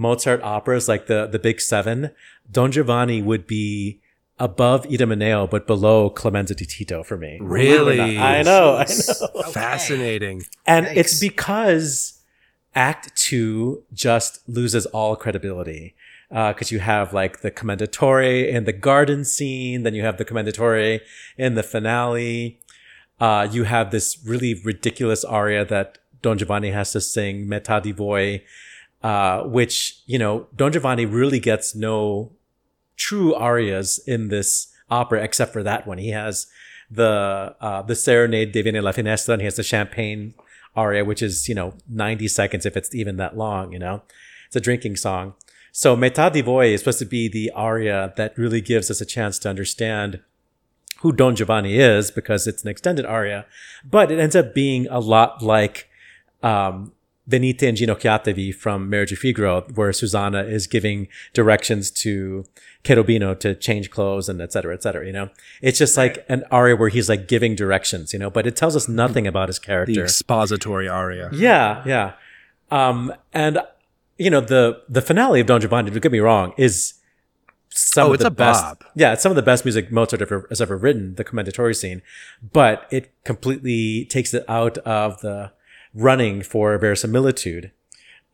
[0.00, 2.10] Mozart operas like the the big seven,
[2.50, 4.00] Don Giovanni would be
[4.38, 7.38] above Idomeneo, but below Clemenza di Tito for me.
[7.42, 8.18] Really?
[8.18, 9.42] I know, I know.
[9.52, 10.44] Fascinating.
[10.66, 10.96] And Yikes.
[10.96, 12.22] it's because
[12.74, 15.94] Act Two just loses all credibility.
[16.30, 21.00] Because you have like the commendatore in the garden scene, then you have the commendatore
[21.36, 22.60] in the finale.
[23.18, 27.90] Uh, you have this really ridiculous aria that Don Giovanni has to sing, Metà di
[27.90, 28.42] voi,
[29.02, 32.32] uh, which, you know, Don Giovanni really gets no
[32.96, 35.98] true arias in this opera except for that one.
[35.98, 36.46] He has
[36.90, 40.34] the uh, the Serenade Deh vieni alla finestra and he has the Champagne
[40.76, 44.02] aria, which is, you know, 90 seconds if it's even that long, you know.
[44.46, 45.34] It's a drinking song.
[45.72, 49.06] So Metà di voi is supposed to be the aria that really gives us a
[49.06, 50.20] chance to understand
[50.98, 53.46] who Don Giovanni is because it's an extended aria,
[53.88, 55.88] but it ends up being a lot like
[56.42, 56.92] um,
[57.30, 62.44] Venite inginocchiatevi from Marriage of Figaro, where Susanna is giving directions to
[62.84, 65.28] Cherubino to change clothes and et cetera, et cetera, you know?
[65.62, 68.74] It's just like an aria where he's like giving directions, you know, but it tells
[68.74, 69.94] us nothing about his character.
[69.94, 71.28] The expository aria.
[71.32, 72.12] Yeah, yeah.
[72.70, 73.58] Um, and
[74.18, 76.94] you know, the the finale of Don Giovanni, don't get me wrong, is
[77.70, 78.62] some Oh, of it's the a best.
[78.62, 78.84] bop.
[78.94, 82.02] Yeah, it's some of the best music Mozart ever, has ever written, the commendatore scene.
[82.52, 85.52] But it completely takes it out of the
[85.94, 87.70] running for verisimilitude,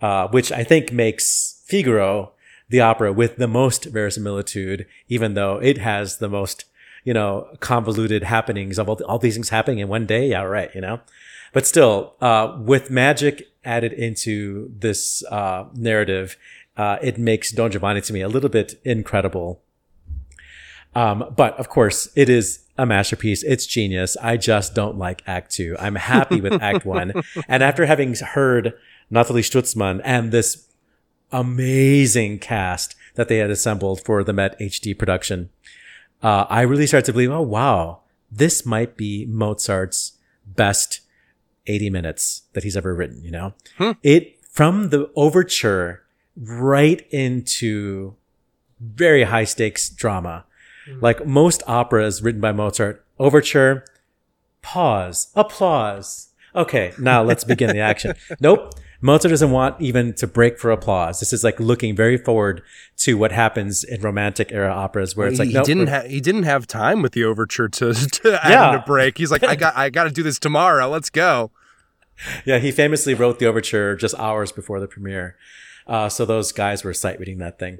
[0.01, 2.33] uh, which I think makes Figaro
[2.69, 6.65] the opera with the most verisimilitude, even though it has the most,
[7.05, 10.29] you know, convoluted happenings of all, all these things happening in one day.
[10.29, 10.71] Yeah, right.
[10.75, 11.01] You know,
[11.53, 16.37] but still, uh, with magic added into this uh, narrative,
[16.77, 19.63] uh, it makes Don Giovanni to me a little bit incredible.
[20.97, 23.43] Um, but of course, it is a masterpiece.
[23.43, 24.17] It's genius.
[24.23, 25.77] I just don't like Act Two.
[25.79, 27.13] I'm happy with Act One.
[27.47, 28.73] And after having heard
[29.11, 30.67] Nathalie Stutzmann and this
[31.31, 35.51] amazing cast that they had assembled for the Met HD production,
[36.23, 38.01] uh, I really started to believe, oh, wow,
[38.31, 40.13] this might be Mozart's
[40.47, 41.01] best
[41.67, 43.53] 80 minutes that he's ever written, you know?
[44.03, 46.05] It, from the overture
[46.37, 48.15] right into
[48.81, 50.47] very high stakes drama,
[51.01, 53.85] like most operas written by Mozart, overture,
[54.63, 56.29] pause, applause.
[56.55, 58.15] Okay, now let's begin the action.
[58.41, 58.73] Nope.
[59.03, 61.21] Mozart doesn't want even to break for applause.
[61.21, 62.63] This is like looking very forward
[62.99, 66.19] to what happens in romantic era operas where it's like, he no, didn't have he
[66.19, 68.73] didn't have time with the overture to to add Yeah.
[68.73, 69.19] him to break.
[69.19, 70.89] He's like, I got I got to do this tomorrow.
[70.89, 71.51] Let's go.
[72.47, 75.37] Yeah, he famously wrote the overture just hours before the premiere.
[75.87, 77.79] Uh, so those guys were sight reading that thing.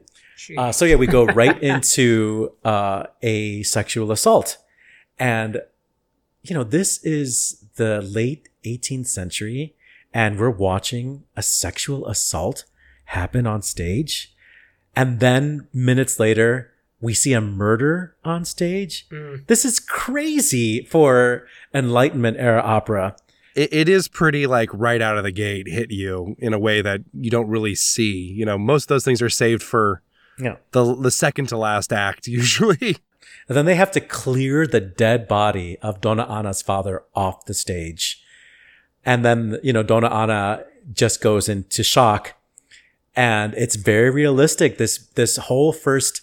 [0.57, 4.59] Uh, so yeah, we go right into uh, a sexual assault,
[5.19, 5.63] and
[6.43, 9.75] you know this is the late 18th century,
[10.13, 12.65] and we're watching a sexual assault
[13.07, 14.35] happen on stage,
[14.95, 19.07] and then minutes later we see a murder on stage.
[19.47, 23.17] This is crazy for Enlightenment era opera.
[23.55, 26.83] It, it is pretty like right out of the gate hit you in a way
[26.83, 28.33] that you don't really see.
[28.33, 30.03] You know, most of those things are saved for
[30.39, 30.57] Yeah.
[30.73, 32.99] the the second to last act usually.
[33.49, 37.55] And then they have to clear the dead body of Donna Anna's father off the
[37.55, 38.23] stage.
[39.05, 42.35] And then, you know, Donna Anna just goes into shock.
[43.15, 44.79] And it's very realistic.
[44.79, 46.23] This, this whole first,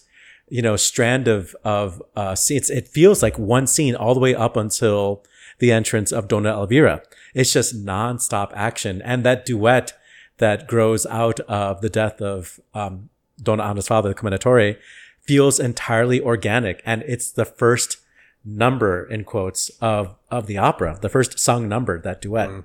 [0.49, 4.35] you know, strand of, of, uh, scenes, it feels like one scene all the way
[4.35, 5.23] up until
[5.59, 7.01] the entrance of Donna Elvira.
[7.33, 9.01] It's just nonstop action.
[9.01, 9.93] And that duet
[10.37, 13.09] that grows out of the death of, um,
[13.41, 14.77] Donna Anna's father, the Commendatore,
[15.21, 16.81] feels entirely organic.
[16.85, 17.97] And it's the first
[18.45, 22.49] number in quotes of, of the opera, the first sung number, that duet.
[22.49, 22.63] Mm.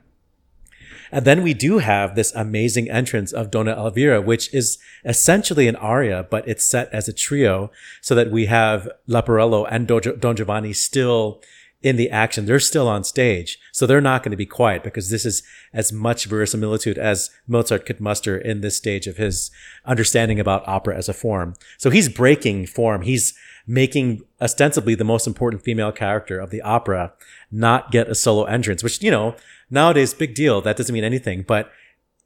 [1.10, 5.76] And then we do have this amazing entrance of Donna Elvira, which is essentially an
[5.76, 7.70] aria, but it's set as a trio
[8.02, 11.40] so that we have Leporello and Do- Don Giovanni still
[11.82, 12.46] in the action.
[12.46, 13.58] They're still on stage.
[13.72, 17.86] So they're not going to be quiet because this is as much verisimilitude as Mozart
[17.86, 19.50] could muster in this stage of his
[19.84, 21.54] understanding about opera as a form.
[21.76, 23.02] So he's breaking form.
[23.02, 23.34] He's
[23.66, 27.12] making ostensibly the most important female character of the opera
[27.52, 29.36] not get a solo entrance, which, you know,
[29.70, 30.60] nowadays, big deal.
[30.60, 31.44] That doesn't mean anything.
[31.46, 31.70] But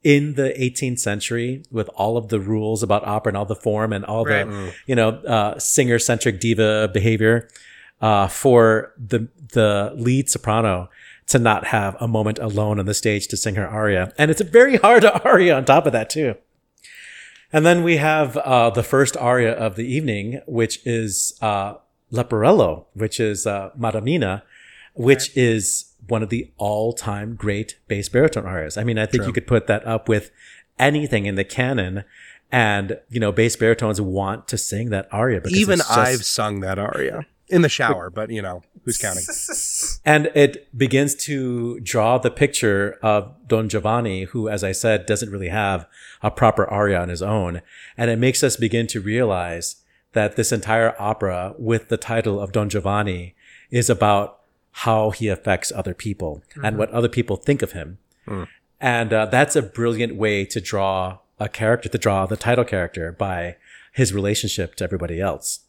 [0.03, 3.93] in the 18th century, with all of the rules about opera and all the form
[3.93, 7.47] and all the, you know, uh, singer centric diva behavior,
[8.01, 10.89] uh, for the, the lead soprano
[11.27, 14.13] to not have a moment alone on the stage to sing her aria.
[14.17, 16.35] And it's a very hard aria on top of that, too.
[17.51, 21.75] And then we have uh, the first aria of the evening, which is uh,
[22.11, 24.43] Leporello, which is uh, Madamina,
[24.95, 28.77] which is one of the all-time great bass baritone arias.
[28.77, 30.31] I mean, I think you could put that up with
[30.77, 32.03] anything in the canon,
[32.51, 35.39] and you know, bass baritones want to sing that aria.
[35.39, 39.23] Because Even just- I've sung that aria in the shower, but you know, who's counting?
[40.05, 45.29] And it begins to draw the picture of Don Giovanni, who, as I said, doesn't
[45.29, 45.87] really have
[46.21, 47.61] a proper aria on his own.
[47.97, 49.77] And it makes us begin to realize
[50.11, 53.35] that this entire opera with the title of Don Giovanni
[53.71, 54.41] is about
[54.71, 57.97] how he affects other people and what other people think of him.
[58.81, 63.11] And uh, that's a brilliant way to draw a character, to draw the title character
[63.11, 63.55] by
[63.93, 65.59] his relationship to everybody else.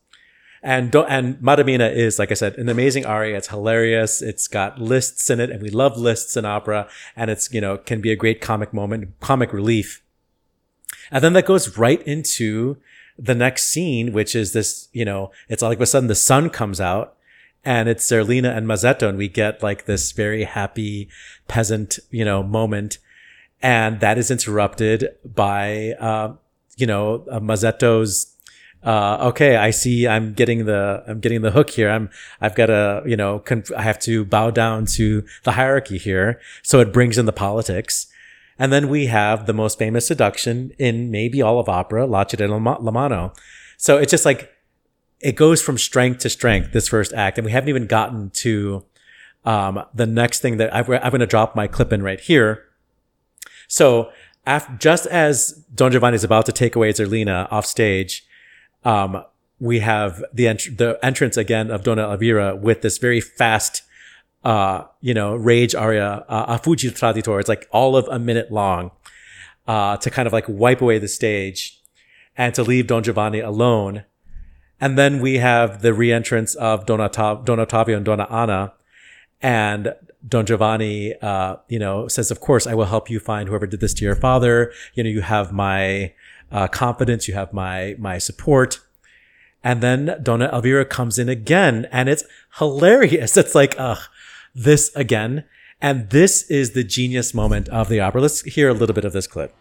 [0.65, 3.37] And do- and Madamina is, like I said, an amazing aria.
[3.37, 4.23] It's hilarious.
[4.23, 6.89] It's got lists in it, and we love lists in opera.
[7.15, 10.03] And it's you know can be a great comic moment, comic relief.
[11.11, 12.79] And then that goes right into
[13.19, 14.89] the next scene, which is this.
[14.95, 17.15] You know, it's all like of a sudden the sun comes out,
[17.63, 21.11] and it's Zerlina and Masetto, and we get like this very happy
[21.47, 22.97] peasant, you know, moment,
[23.61, 26.33] and that is interrupted by, uh,
[26.79, 28.34] you know, uh, Masetto's
[28.85, 30.07] uh, okay, I see.
[30.07, 31.91] I'm getting the I'm getting the hook here.
[31.91, 32.11] I'm
[32.41, 36.41] I've got to you know conf- I have to bow down to the hierarchy here.
[36.63, 38.07] So it brings in the politics,
[38.59, 42.47] and then we have the most famous seduction in maybe all of opera, La Città
[42.49, 43.33] del Ma- la Mano.
[43.79, 44.53] So it's just like
[45.21, 46.73] it goes from strength to strength.
[46.73, 48.85] This first act, and we haven't even gotten to
[49.47, 52.65] um, the next thing that I've, I'm going to drop my clip in right here.
[53.67, 54.11] So
[54.79, 58.27] just as Don Giovanni is about to take away Zerlina off stage,
[58.85, 59.25] um,
[59.61, 63.83] we have the the entrance again of Donna Elvira with this very fast,
[64.45, 67.41] uh, you know, rage aria, uh, a fuggi Traditor.
[67.41, 68.91] It's like all of a minute long,
[69.67, 71.81] uh, to kind of like wipe away the stage
[72.37, 74.05] and to leave Don Giovanni alone.
[74.81, 78.75] And then we have the re-entrance of Don, Ottav- Don and Donna Anna.
[79.41, 79.95] And
[80.27, 83.81] Don Giovanni, uh, you know, says, of course, I will help you find whoever did
[83.81, 84.73] this to your father.
[84.95, 86.13] You know, you have my,
[86.55, 87.29] uh, confidence.
[87.29, 88.81] You have my, my support.
[89.63, 92.25] And then Donna Elvira comes in again and it's
[92.59, 93.37] hilarious.
[93.45, 93.99] It's like, ugh,
[94.55, 95.45] this again.
[95.81, 98.23] And this is the genius moment of the opera.
[98.23, 99.55] Let's hear a little bit of this clip.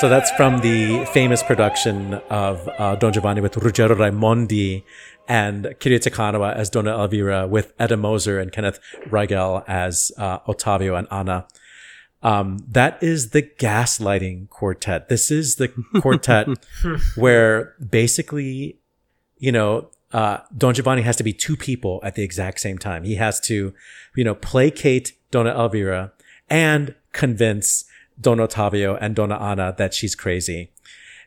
[0.00, 4.84] So that's from the famous production of uh, Don Giovanni with Ruggero Raimondi
[5.26, 8.78] and Kiri Te Kanawa as Donna Elvira with Edda Moser and Kenneth
[9.10, 11.48] Riegel as uh, Ottavio and Anna.
[12.22, 15.08] Um, that is the gaslighting quartet.
[15.08, 15.66] This is the
[16.00, 16.46] quartet
[17.16, 18.78] where basically,
[19.38, 23.02] you know, uh, Don Giovanni has to be two people at the exact same time.
[23.02, 23.74] He has to,
[24.14, 26.12] you know, placate Donna Elvira
[26.48, 27.84] and convince
[28.20, 30.70] Don Ottavio and Donna Anna that she's crazy.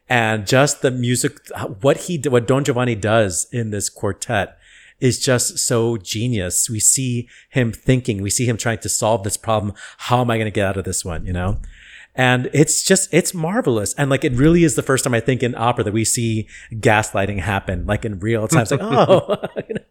[0.09, 1.39] And just the music,
[1.81, 4.57] what he, what Don Giovanni does in this quartet
[4.99, 6.69] is just so genius.
[6.69, 9.73] We see him thinking, we see him trying to solve this problem.
[9.97, 11.25] How am I going to get out of this one?
[11.25, 11.59] You know?
[12.13, 13.93] And it's just, it's marvelous.
[13.95, 16.47] And like, it really is the first time I think in opera that we see
[16.73, 18.63] gaslighting happen, like in real time.
[18.63, 19.37] It's like, oh,
[19.69, 19.81] you know?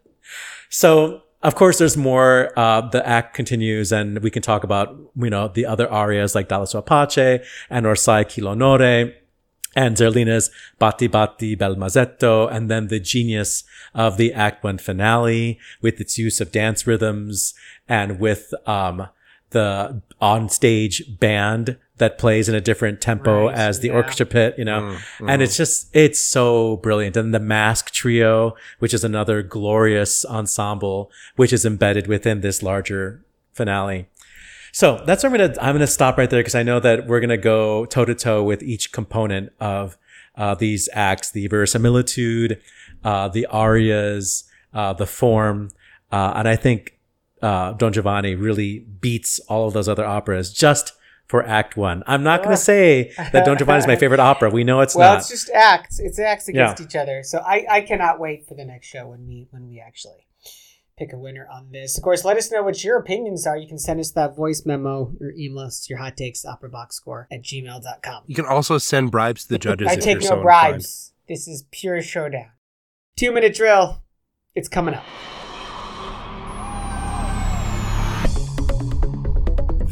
[0.68, 5.30] so of course there's more, uh, the act continues and we can talk about, you
[5.30, 9.14] know, the other arias like Dalla sua pace and Orsai chi l'onore
[9.76, 13.64] and Zerlina's Batti Batti Bel Masetto, and then the genius
[13.94, 17.54] of the Act One finale with its use of dance rhythms
[17.88, 19.08] and with um,
[19.50, 23.94] the on-stage band that plays in a different tempo Right, as the yeah.
[23.94, 24.96] orchestra pit, you know,
[25.26, 27.16] and it's just it's so brilliant.
[27.16, 33.24] And the Mask Trio, which is another glorious ensemble, which is embedded within this larger
[33.52, 34.08] finale.
[34.72, 37.20] So that's where I'm gonna I'm gonna stop right there because I know that we're
[37.20, 39.98] gonna go toe to toe with each component of
[40.36, 42.60] uh, these acts: the verisimilitude,
[43.04, 45.70] uh, the arias, uh, the form,
[46.12, 46.98] uh, and I think
[47.42, 50.92] uh, Don Giovanni really beats all of those other operas just
[51.26, 52.02] for Act One.
[52.06, 54.50] I'm not gonna say that Don Giovanni is my favorite opera.
[54.50, 55.20] We know it's well, not.
[55.20, 56.00] it's just acts.
[56.00, 56.86] It's acts against Yeah.
[56.86, 57.22] each other.
[57.22, 60.26] So I, I cannot wait for the next show when we when we actually
[60.98, 61.96] pick a winner on this.
[61.96, 63.56] Of course, let us know what your opinions are.
[63.56, 66.96] You can send us that voice memo your email us your hot takes opera box
[66.96, 68.24] score at gmail.com.
[68.26, 69.86] You can also send bribes to the judges.
[69.88, 71.12] I if take you're no so bribes.
[71.28, 72.50] This is pure showdown.
[73.16, 74.02] Two minute drill.
[74.56, 75.04] It's coming up.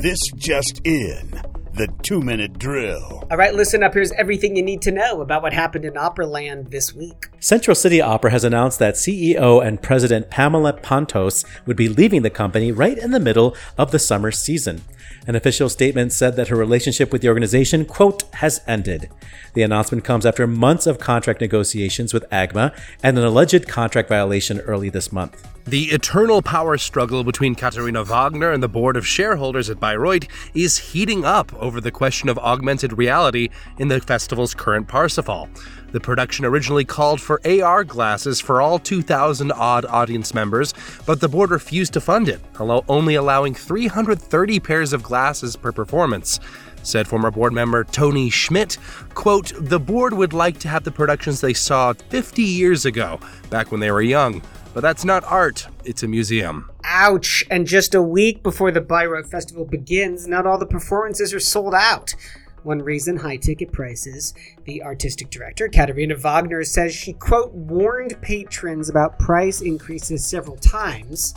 [0.01, 1.42] This just in.
[1.74, 3.26] The two minute drill.
[3.32, 3.94] All right, listen up.
[3.94, 7.26] Here's everything you need to know about what happened in Operaland this week.
[7.40, 12.30] Central City Opera has announced that CEO and President Pamela Pantos would be leaving the
[12.30, 14.82] company right in the middle of the summer season.
[15.26, 19.10] An official statement said that her relationship with the organization, quote, has ended.
[19.54, 24.60] The announcement comes after months of contract negotiations with AGMA and an alleged contract violation
[24.60, 25.46] early this month.
[25.66, 30.78] The eternal power struggle between Katharina Wagner and the board of shareholders at Bayreuth is
[30.78, 35.50] heating up over the question of augmented reality in the festival's current Parsifal.
[35.91, 40.74] The production originally called for AR glasses for all 2,000 odd audience members,
[41.07, 46.41] but the board refused to fund it, only allowing 330 pairs of glasses per performance.
[46.82, 48.76] Said former board member Tony Schmidt,
[49.14, 53.18] quote, The board would like to have the productions they saw 50 years ago,
[53.51, 54.43] back when they were young.
[54.74, 56.70] But that's not art, it's a museum.
[56.84, 57.45] Ouch.
[57.51, 61.74] And just a week before the Bayreuth Festival begins, not all the performances are sold
[61.74, 62.14] out.
[62.62, 64.34] One reason, high ticket prices.
[64.64, 71.34] The artistic director, Katharina Wagner, says she, quote, warned patrons about price increases several times.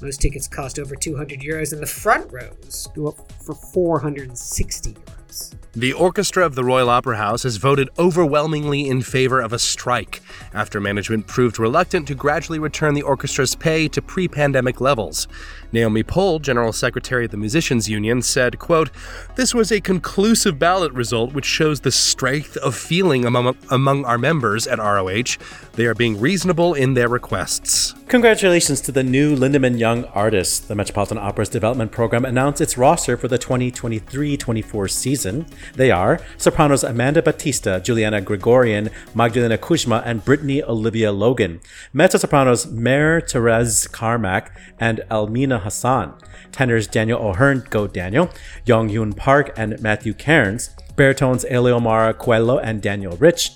[0.00, 5.54] Most tickets cost over 200 euros, and the front rows go up for 460 euros.
[5.74, 10.20] The orchestra of the Royal Opera House has voted overwhelmingly in favor of a strike
[10.52, 15.28] after management proved reluctant to gradually return the orchestra's pay to pre-pandemic levels.
[15.72, 18.90] Naomi Pohl, general secretary of the Musicians Union, said, quote,
[19.36, 24.18] "This was a conclusive ballot result which shows the strength of feeling among among our
[24.18, 25.38] members at ROH.
[25.74, 30.58] They are being reasonable in their requests." Congratulations to the new Lindemann Young Artists.
[30.58, 35.46] The Metropolitan Opera's development program announced its roster for the 2023 24 season.
[35.74, 41.60] They are sopranos Amanda Batista, Juliana Grigoryan, Magdalena Kuzma, and Brittany Olivia Logan.
[41.94, 46.14] Mezzo sopranos Maire Therese Carmack and Almina Hassan.
[46.52, 48.30] Tenors Daniel O'Hearn, Go Daniel,
[48.66, 50.70] Young Yoon Park, and Matthew Cairns.
[50.96, 53.52] baritones Eleomar Coelho and Daniel Rich,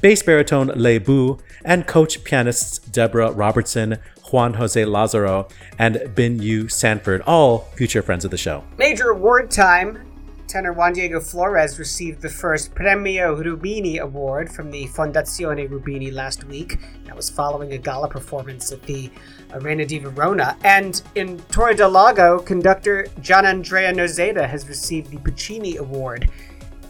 [0.00, 3.98] bass baritone Lei Bu, and coach pianists Deborah Robertson,
[4.30, 5.48] Juan Jose Lazaro,
[5.78, 8.64] and Bin Yu Sanford, all future friends of the show.
[8.78, 9.98] Major award time.
[10.46, 16.44] Tenor Juan Diego Flórez received the first Premio Rubini Award from the Fondazione Rubini last
[16.44, 16.78] week.
[17.04, 19.10] That was following a gala performance at the
[19.52, 20.56] Arena di Verona.
[20.62, 26.30] And in Torre del Lago, conductor Gian Andrea Noseda has received the Puccini Award.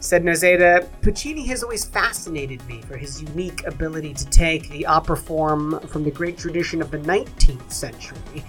[0.00, 5.16] Said Noseda, Puccini has always fascinated me for his unique ability to take the opera
[5.16, 8.44] form from the great tradition of the 19th century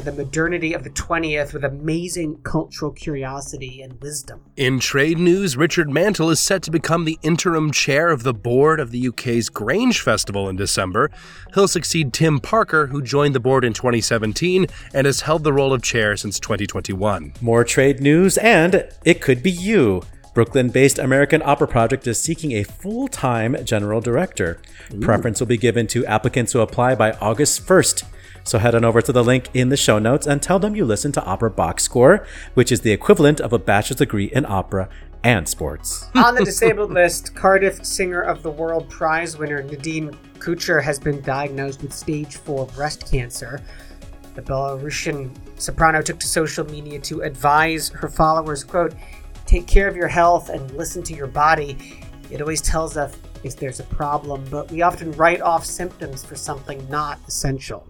[0.00, 4.40] to the modernity of the 20th with amazing cultural curiosity and wisdom.
[4.56, 8.80] In trade news, Richard Mantle is set to become the interim chair of the board
[8.80, 11.10] of the UK's Grange Festival in December.
[11.54, 15.74] He'll succeed Tim Parker, who joined the board in 2017 and has held the role
[15.74, 17.34] of chair since 2021.
[17.42, 20.02] More trade news, and it could be you.
[20.32, 24.62] Brooklyn based American Opera Project is seeking a full time general director.
[25.00, 28.04] Preference will be given to applicants who apply by August 1st.
[28.44, 30.84] So head on over to the link in the show notes and tell them you
[30.84, 34.88] listen to Opera Box Score, which is the equivalent of a bachelor's degree in opera
[35.22, 36.08] and sports.
[36.14, 41.20] On the disabled list, Cardiff Singer of the World Prize winner Nadine Koutcher has been
[41.20, 43.60] diagnosed with stage 4 breast cancer.
[44.34, 45.30] The Belarusian
[45.60, 48.94] soprano took to social media to advise her followers, quote,
[49.44, 51.76] take care of your health and listen to your body.
[52.30, 56.36] It always tells us if there's a problem, but we often write off symptoms for
[56.36, 57.89] something not essential.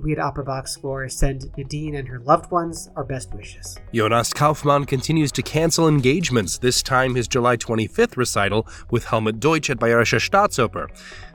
[0.00, 3.76] We at Opera Box Score send Nadine and her loved ones our best wishes.
[3.92, 9.70] Jonas Kaufmann continues to cancel engagements, this time his July 25th recital with Helmut Deutsch
[9.70, 10.88] at Bayerische Staatsoper.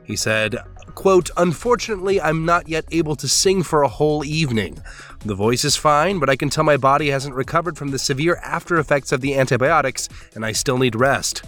[0.05, 0.57] He said,
[0.95, 4.81] quote, Unfortunately, I'm not yet able to sing for a whole evening.
[5.25, 8.35] The voice is fine, but I can tell my body hasn't recovered from the severe
[8.43, 11.43] after effects of the antibiotics, and I still need rest.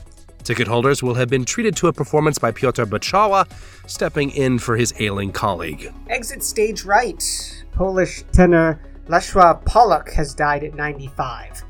[0.46, 3.48] Ticket holders will have been treated to a performance by Piotr Beczała,
[3.88, 5.92] stepping in for his ailing colleague.
[6.08, 7.66] Exit stage right.
[7.72, 11.64] Polish tenor Leszła Polak has died at 95.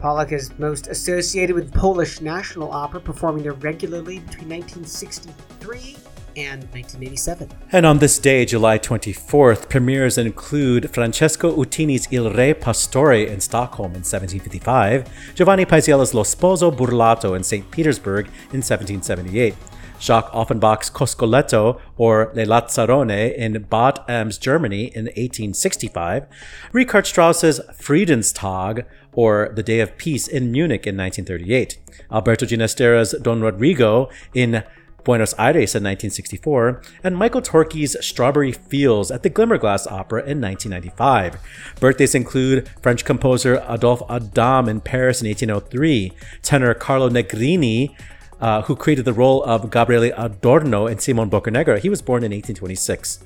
[0.00, 5.96] Polak is most associated with Polish National Opera, performing there regularly between 1963
[6.44, 7.48] and 1987.
[7.72, 13.92] And on this day, July 24th, premieres include Francesco Uttini's Il Re Pastore in Stockholm
[13.94, 17.70] in 1755, Giovanni Paisiello's Lo Sposo Burlato in St.
[17.70, 19.54] Petersburg in 1778,
[20.00, 26.26] Jacques Offenbach's Coscoletto or Le Lazzarone in Bad Ems, Germany in 1865,
[26.72, 31.78] Richard Strauss's Friedenstag or The Day of Peace in Munich in 1938,
[32.10, 34.64] Alberto Ginastera's Don Rodrigo in
[35.04, 41.38] Buenos Aires in 1964, and Michael Torke's Strawberry Fields at the Glimmerglass Opera in 1995.
[41.80, 47.94] Birthdays include French composer Adolphe Adam in Paris in 1803, tenor Carlo Negrini,
[48.40, 51.78] uh, who created the role of Gabriele Adorno in Simon Boccanegra.
[51.78, 53.18] He was born in 1826.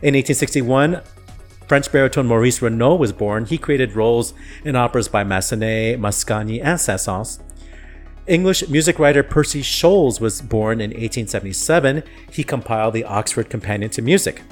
[0.00, 1.00] In 1861,
[1.66, 3.44] French baritone Maurice Renaud was born.
[3.44, 4.32] He created roles
[4.64, 7.40] in operas by Massenet, Mascagni, and Saint-Saëns.
[8.28, 12.02] English music writer Percy Scholes was born in 1877.
[12.30, 14.42] He compiled the Oxford Companion to Music.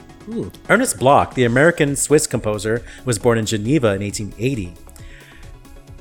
[0.69, 4.75] Ernest Bloch, the American Swiss composer, was born in Geneva in 1880.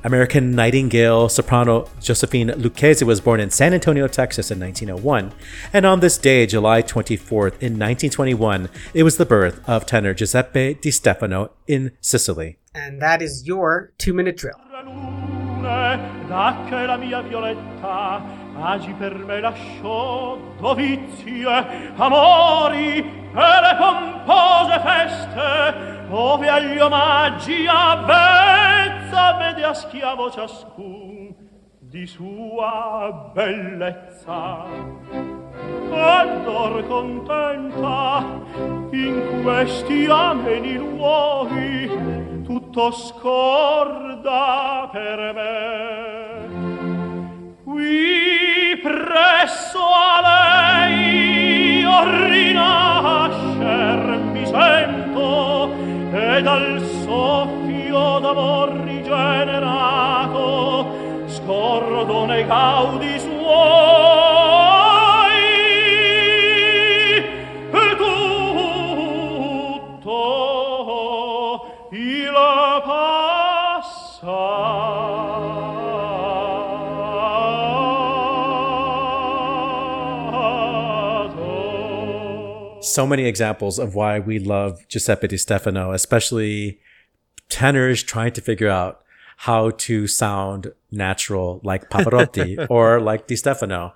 [0.06, 5.34] American Nightingale soprano Josephine Lucchese was born in San Antonio, Texas in 1901.
[5.74, 10.76] And on this day, July 24th, in 1921, it was the birth of tenor Giuseppe
[10.76, 12.58] Di Stefano in Sicily.
[12.74, 14.60] And that is your two minute drill.
[15.66, 18.22] Lune, dacche la mia violetta,
[18.62, 29.64] agi per me lasciò dovizie, amori e le pompose feste, ove agli omaggi avvezza vede
[29.64, 31.34] a schiavo ciascun
[31.80, 34.66] di sua bellezza.
[35.92, 38.24] Allor contenta
[38.92, 42.36] in questi ameni luoghi
[42.76, 44.44] tutto scorda
[44.92, 46.54] per me.
[47.64, 50.20] Qui presso a
[50.90, 54.00] lei io rinascer
[54.34, 55.72] mi sento
[56.12, 60.04] e dal soffio d'amor rigenerato
[61.28, 63.15] scordo nei gaudi
[82.96, 86.80] So many examples of why we love Giuseppe Di Stefano, especially
[87.50, 89.02] tenors trying to figure out
[89.36, 93.94] how to sound natural like Pavarotti or like Di Stefano.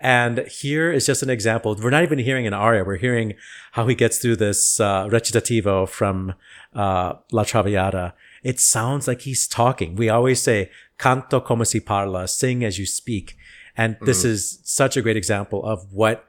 [0.00, 1.76] And here is just an example.
[1.80, 2.82] We're not even hearing an aria.
[2.82, 3.34] We're hearing
[3.70, 6.34] how he gets through this uh, recitativo from
[6.74, 8.14] uh, La Traviata.
[8.42, 9.94] It sounds like he's talking.
[9.94, 13.36] We always say canto come si parla, sing as you speak.
[13.76, 16.26] And this is such a great example of what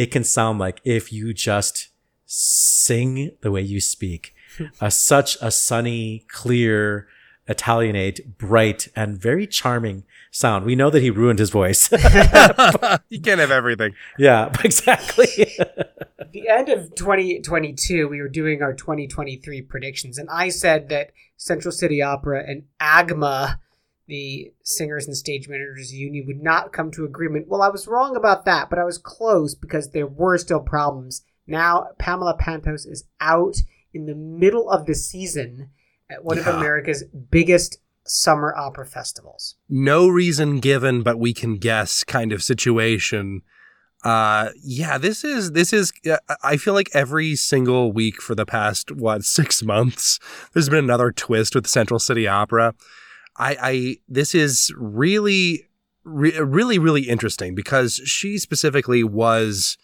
[0.00, 1.90] it can sound like if you just
[2.24, 4.34] sing the way you speak.
[4.80, 7.06] uh, such a sunny, clear,
[7.46, 10.64] Italianate, bright, and very charming sound.
[10.64, 11.92] We know that he ruined his voice.
[13.10, 13.94] you can't have everything.
[14.16, 15.58] yeah, exactly.
[16.18, 21.10] At the end of 2022, we were doing our 2023 predictions, and I said that
[21.36, 23.58] Central City Opera and AGMA,
[24.10, 27.48] the Singers and Stage Managers Union, would not come to agreement.
[27.48, 31.22] Well, I was wrong about that, but I was close because there were still problems.
[31.46, 33.56] Now, Pamela Pantos is out
[33.94, 35.70] in the middle of the season
[36.10, 39.54] at one of America's biggest summer opera festivals.
[39.68, 43.42] no reason given but we can guess kind of situation
[44.02, 48.46] uh yeah this is this is uh, i feel like every single week for the
[48.46, 50.18] past what six months
[50.52, 52.74] there's been another twist with central city opera
[53.48, 55.68] i i this is really
[56.04, 59.76] re- really really interesting because she specifically was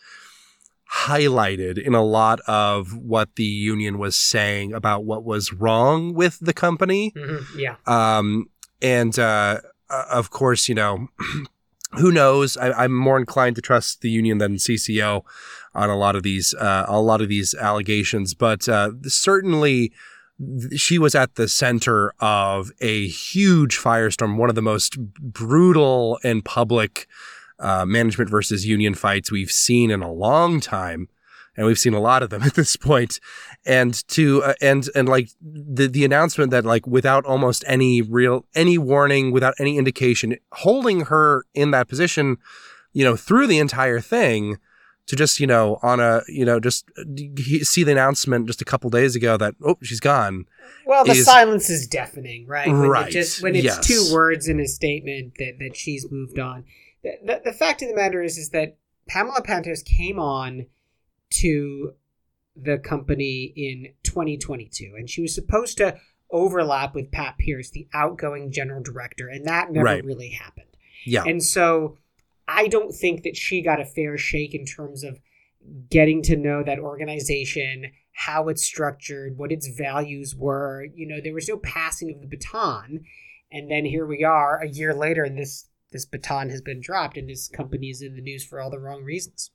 [0.93, 6.39] highlighted in a lot of what the union was saying about what was wrong with
[6.41, 7.77] the company Mhm, Yeah.
[7.87, 8.49] um,
[8.81, 9.59] and uh,
[10.21, 11.09] of course, you know,
[11.99, 12.57] who knows?
[12.57, 15.23] I, I'm more inclined to trust the union than CCO
[15.75, 19.93] on a lot of these uh, a lot of these allegations, but uh, certainly
[20.77, 26.45] she was at the center of a huge firestorm, one of the most brutal and
[26.45, 27.07] public
[27.59, 31.09] uh, management versus union fights we've seen in a long time.
[31.57, 33.19] And we've seen a lot of them at this point
[33.65, 38.45] and to uh, and and like the the announcement that like without almost any real
[38.55, 42.37] any warning without any indication holding her in that position
[42.93, 44.59] you know through the entire thing
[45.07, 47.03] to just you know on a you know just uh,
[47.63, 50.47] see the announcement just a couple days ago that oh she's gone
[50.85, 52.67] Well, the is- silence is deafening, right?
[52.67, 53.87] When Right, It just when it's yes.
[53.87, 56.65] two words in a statement that, that she's moved on.
[57.03, 58.77] The, the, the fact of the matter is, is that
[59.09, 60.67] Pamela Pantos came on
[61.31, 61.95] to
[62.57, 65.99] the company in 2022, and she was supposed to
[66.31, 70.05] overlap with Pat Pierce, the outgoing general director, and that never Right.
[70.05, 70.67] really happened.
[71.05, 71.99] yeah And so
[72.49, 75.19] I don't think that she got a fair shake in terms of
[75.91, 80.87] getting to know that organization, how it's structured, what its values were.
[80.95, 83.05] You know, there was no passing of the baton.
[83.51, 87.17] And then here we are a year later and this this baton has been dropped
[87.17, 89.51] and this company is in the news for all the wrong reasons.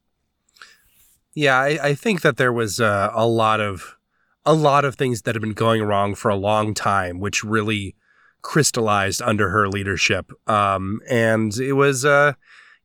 [1.33, 3.97] Yeah, I, I think that there was uh, a lot of
[4.45, 7.95] a lot of things that have been going wrong for a long time, which really
[8.41, 10.31] crystallized under her leadership.
[10.49, 12.33] Um, and it was, uh,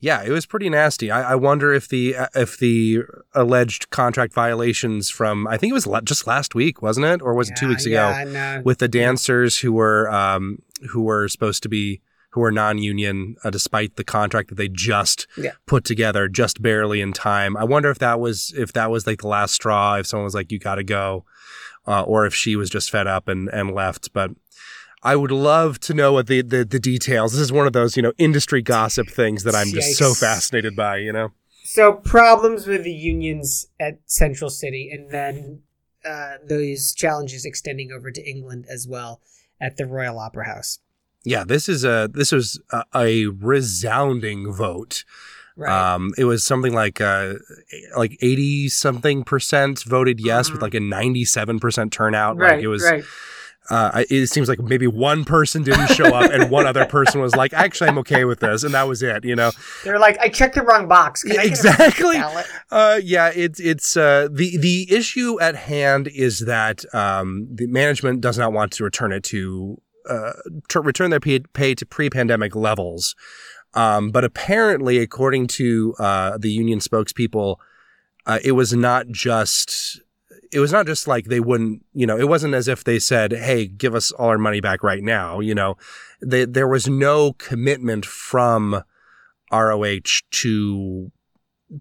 [0.01, 1.11] yeah, it was pretty nasty.
[1.11, 3.03] I, I wonder if the if the
[3.35, 7.51] alleged contract violations from I think it was just last week, wasn't it, or was
[7.51, 8.11] it two weeks ago?
[8.11, 12.53] yeah, uh, with the dancers who were um, who were supposed to be who were
[12.53, 15.53] non-union uh, despite the contract that they just Yeah.
[15.67, 17.57] put together just barely in time.
[17.57, 19.95] I wonder if that was if that was like the last straw.
[19.97, 21.25] If someone was like, "You got to go,"
[21.87, 24.13] uh, or if she was just fed up and and left.
[24.13, 24.33] But
[25.03, 27.33] I would love to know what the, the the details.
[27.33, 30.75] This is one of those you know industry gossip things that I'm just so fascinated
[30.77, 30.99] by.
[30.99, 31.33] You know.
[31.65, 35.63] So problems with the unions at Central City, and then
[36.09, 39.21] uh, those challenges extending over to England as well
[39.61, 40.79] at the Royal Opera House.
[41.25, 45.05] Yeah, this is a this was a, a resounding vote.
[45.57, 45.95] Right.
[45.95, 47.35] Um, it was something like uh,
[47.97, 50.63] like eighty something percent voted yes, with Mhm.
[50.63, 52.37] like a ninety seven percent turnout.
[52.37, 52.57] right.
[52.57, 52.83] like it was.
[52.85, 53.05] right.
[53.71, 57.35] Uh, it seems like maybe one person didn't show up, and one other person was
[57.35, 59.25] like, "Actually, I'm okay with this," and that was it.
[59.25, 59.51] You know.
[59.85, 61.23] They're like, I checked the wrong box.
[61.23, 62.17] Can Yeah, I get a exactly.
[62.71, 68.21] Uh, yeah, it's it's uh, the the issue at hand is that um, the management
[68.21, 70.33] does not want to return it to uh,
[70.69, 73.14] to return their pay, to pre-pandemic levels.
[73.75, 77.57] Um, but apparently, according to uh, the union spokespeople,
[78.25, 80.01] uh, it was not just
[80.53, 83.33] it was not just like they wouldn't you know it wasn't as if they said
[83.33, 85.77] hey give us all our money back right now you know
[86.21, 88.83] they, there was no commitment from
[89.53, 91.11] ROH to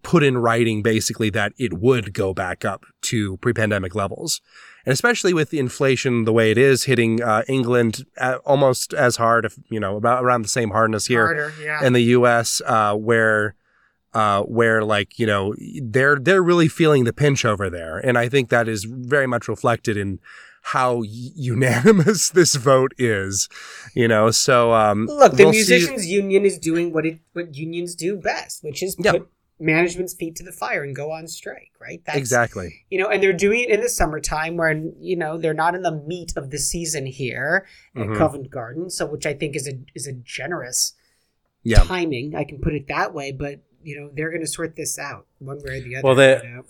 [0.02, 4.42] put in writing basically that it would go back up to pre-pandemic levels
[4.86, 9.18] and especially with the inflation the way it is hitting uh, england uh almost as
[9.18, 11.86] hard if you know about around the same hardness here Harder, yeah.
[11.86, 13.56] in the us uh, where
[14.16, 15.54] uh, where like you know
[15.84, 19.48] they're they're really feeling the pinch over there and i think that is very much
[19.48, 20.20] reflected in
[20.70, 21.06] how y-
[21.36, 23.48] unanimous this vote is.
[23.94, 27.56] You know, so um, Look, the we'll see- musicians union is doing what it what
[27.56, 29.12] unions do best, which is Yeah.
[29.12, 29.28] put
[29.60, 32.02] management's feet to the fire and go on strike, right?
[32.06, 32.84] That's exactly.
[32.90, 35.84] you know, and they're doing it in the summertime where you know they're not in
[35.84, 38.18] the meat of the season here at Mhm.
[38.18, 40.94] Covent Garden, so which I think is a is a generous
[41.76, 42.36] timing.
[42.36, 45.26] I can put it that way, but you know they're going to sort this out
[45.40, 46.04] one way or the other.
[46.04, 46.64] Well, you the know?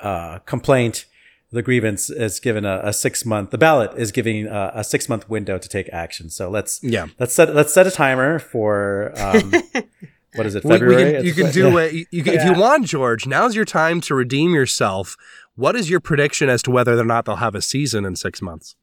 [0.00, 1.06] the uh, complaint,
[1.50, 3.50] the grievance is given a, a six month.
[3.50, 6.30] The ballot is giving a, a six month window to take action.
[6.30, 7.06] So let's Yeah.
[7.18, 9.52] let's set let's set a timer for um,
[10.34, 11.12] what is it We- we February?
[11.12, 11.84] can- you It's- can do yeah.
[11.84, 11.92] it.
[11.94, 15.16] You, you can, If you want, George, now's your time to redeem yourself.
[15.54, 18.40] What is your prediction as to whether or not they'll have a season in six
[18.42, 18.76] months?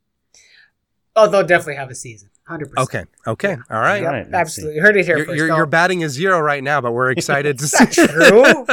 [1.16, 3.10] oh, they'll definitely have a season, hundred percent.
[3.26, 3.52] Okay.
[3.54, 3.62] Okay.
[3.70, 4.04] All right.
[4.04, 6.64] All right, let's Absolutely, heard it here You're, 1st you're, you're batting a zero right
[6.64, 8.02] now, but we're excited to That's see.
[8.02, 8.66] not true.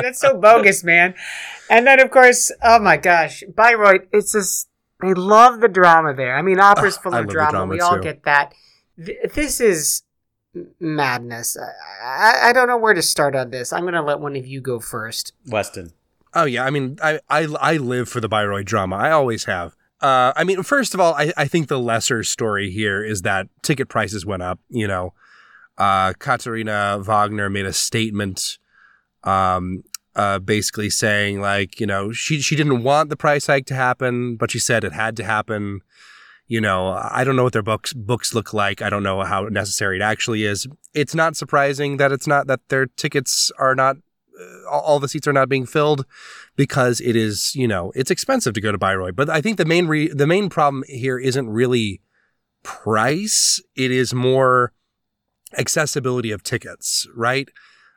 [0.00, 1.14] That's so bogus, man.
[1.68, 4.06] And then, of course, oh my gosh, Bayreuth.
[4.12, 4.68] It's just
[5.02, 6.36] they love the drama there.
[6.36, 7.50] I mean, opera's full I of drama.
[7.50, 8.02] drama We all too.
[8.02, 8.54] get that.
[8.96, 10.02] This is
[10.80, 11.56] madness.
[11.58, 13.72] I, I, I don't know where to start on this.
[13.72, 15.32] I'm going to let one of you go first.
[15.48, 15.92] Weston.
[16.36, 18.96] Oh yeah, I mean, I I, I live for the Bayreuth drama.
[18.96, 19.76] I always have.
[20.04, 23.48] Uh, I mean, first of all, I, I think the lesser story here is that
[23.62, 24.60] ticket prices went up.
[24.68, 25.14] You know,
[25.78, 28.58] uh, Wagner made a statement,
[29.22, 29.82] um,
[30.14, 34.36] uh, basically saying like, you know, she she didn't want the price hike to happen,
[34.36, 35.80] but she said it had to happen.
[36.48, 38.82] You know, I don't know what their books books look like.
[38.82, 40.66] I don't know how necessary it actually is.
[40.92, 43.96] It's not surprising that it's not that their tickets are not
[44.70, 46.04] all, all the seats are not being filled
[46.56, 49.16] because it is, you know, it's expensive to go to Bayreuth.
[49.16, 52.00] But I think the main re- the main problem here isn't really
[52.62, 54.72] price; it is more
[55.56, 57.48] accessibility of tickets, right?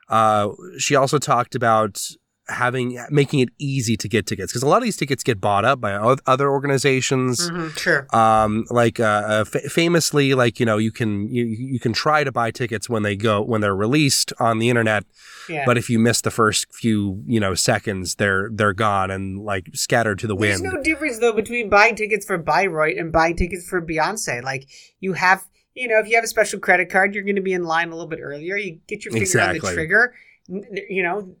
[0.08, 2.00] Uh, she also talked about
[2.48, 5.64] having making it easy to get tickets because a lot of these tickets get bought
[5.64, 8.06] up by other organizations Sure.
[8.14, 12.24] um like uh, uh fa- famously like you know you can you you can try
[12.24, 15.04] to buy tickets when they go when they're released on the internet
[15.48, 15.64] Yeah.
[15.66, 19.68] but if you miss the first few you know seconds they're they're gone and like
[19.74, 23.12] scattered to the There's wind There's no difference though between buying tickets for Bayreuth and
[23.12, 24.42] buying tickets for Beyonce.
[24.42, 24.68] Like
[25.00, 27.52] you have, you know, if you have a special credit card, you're going to be
[27.52, 28.56] in line a little bit earlier.
[28.56, 30.14] You get your finger on the trigger.
[30.48, 31.36] You know,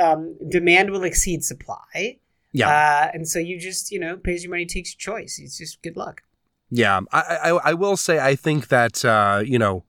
[0.00, 2.18] um, demand will exceed supply.
[2.52, 5.38] yeah Uh, and so you just, you know, pays your money, takes your choice.
[5.42, 6.22] It's just good luck.
[6.70, 9.84] yeah I, I i will say i think that uh you know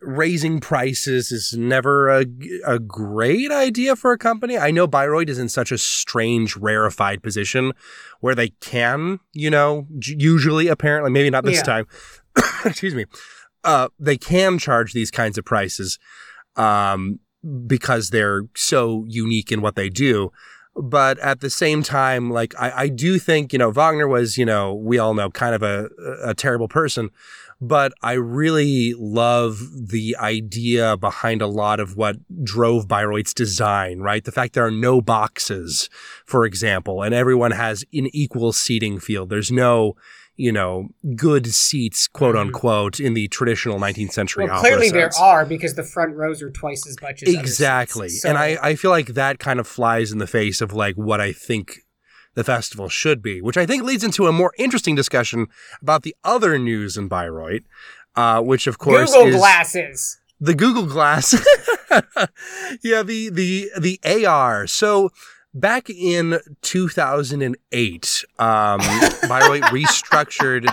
[0.00, 2.26] raising prices is never a,
[2.66, 4.58] a great idea for a company.
[4.58, 7.72] I know Bayreuth is in such a strange, rarefied position
[8.20, 11.62] where they can, you know, usually, apparently, maybe not this Yeah.
[11.62, 11.86] time,
[12.66, 13.06] excuse me,
[13.62, 15.98] uh, they can charge these kinds of prices
[16.56, 17.18] um,
[17.66, 20.32] because they're so unique in what they do.
[20.76, 24.44] But at the same time, like I, I do think, you know, Wagner was, you
[24.44, 25.88] know, we all know kind of a,
[26.24, 27.10] a terrible person
[27.60, 34.24] but I really love the idea behind a lot of what drove Bayreuth's design, right?
[34.24, 35.88] The fact there are no boxes,
[36.26, 39.30] for example, and everyone has an equal seating field.
[39.30, 39.96] There's no,
[40.36, 44.52] you know, good seats, quote unquote, in the traditional 19th century Mm-hmm.
[44.52, 45.20] Well, clearly there sense.
[45.20, 48.08] are because the front rows are twice as much as Exactly.
[48.08, 48.24] seats.
[48.24, 51.20] and I, I feel like that kind of flies in the face of like what
[51.20, 51.80] I think
[52.34, 55.46] the festival should be, which I think leads into a more interesting discussion
[55.80, 57.62] about the other news in Bayreuth,
[58.16, 60.18] uh, which of course Google glasses.
[60.40, 61.32] the Google Glass.
[62.82, 64.66] yeah, the the the AR.
[64.66, 65.10] So
[65.54, 68.80] back in 2008, um,
[69.28, 70.66] Bayreuth restructured.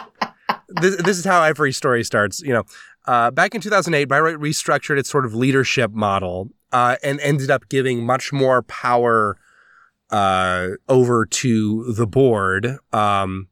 [0.68, 2.42] This, this is how every story starts.
[2.42, 2.64] You know,
[3.06, 7.70] uh, back in 2008, Bayreuth restructured its sort of leadership model uh, and ended up
[7.70, 9.38] giving much more power
[10.10, 12.78] uh, over to the board.
[12.92, 13.48] Um,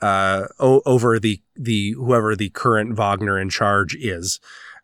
[0.00, 4.38] uh, o- over the the whoever the current Wagner in charge is,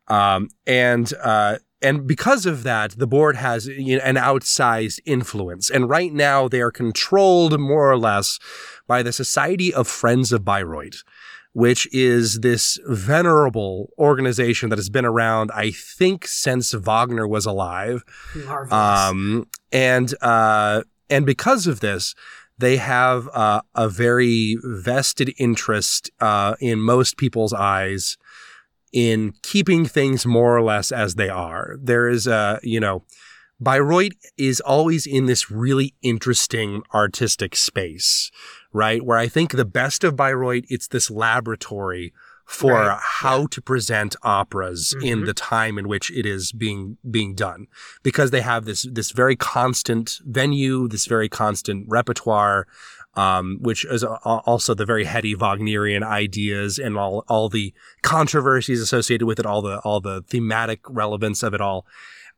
[0.08, 5.70] um, and uh, and because of that, the board has you know, an outsized influence.
[5.70, 8.38] And right now, they are controlled more or less
[8.86, 11.02] by the Society of Friends of Bayreuth,
[11.52, 18.02] which is this venerable organization that has been around, I think, since Wagner was alive.
[18.34, 18.72] Marvelous.
[18.72, 22.14] Um, and uh, and because of this,
[22.58, 28.16] they have uh, a very vested interest uh, in most people's eyes
[28.94, 31.74] in keeping things more or less as they are.
[31.82, 33.04] There is a, you know,
[33.60, 38.30] Bayreuth is always in this really interesting artistic space,
[38.72, 39.04] right?
[39.04, 42.12] Where I think the best of Bayreuth, it's this laboratory
[42.46, 45.26] for Right, how to present operas in Mhm.
[45.26, 47.68] the time in which it is being being done
[48.02, 52.66] because they have this this very constant venue this very constant repertoire
[53.16, 59.26] um, which is also the very heady Wagnerian ideas and all all the controversies associated
[59.26, 61.86] with it, all the all the thematic relevance of it all.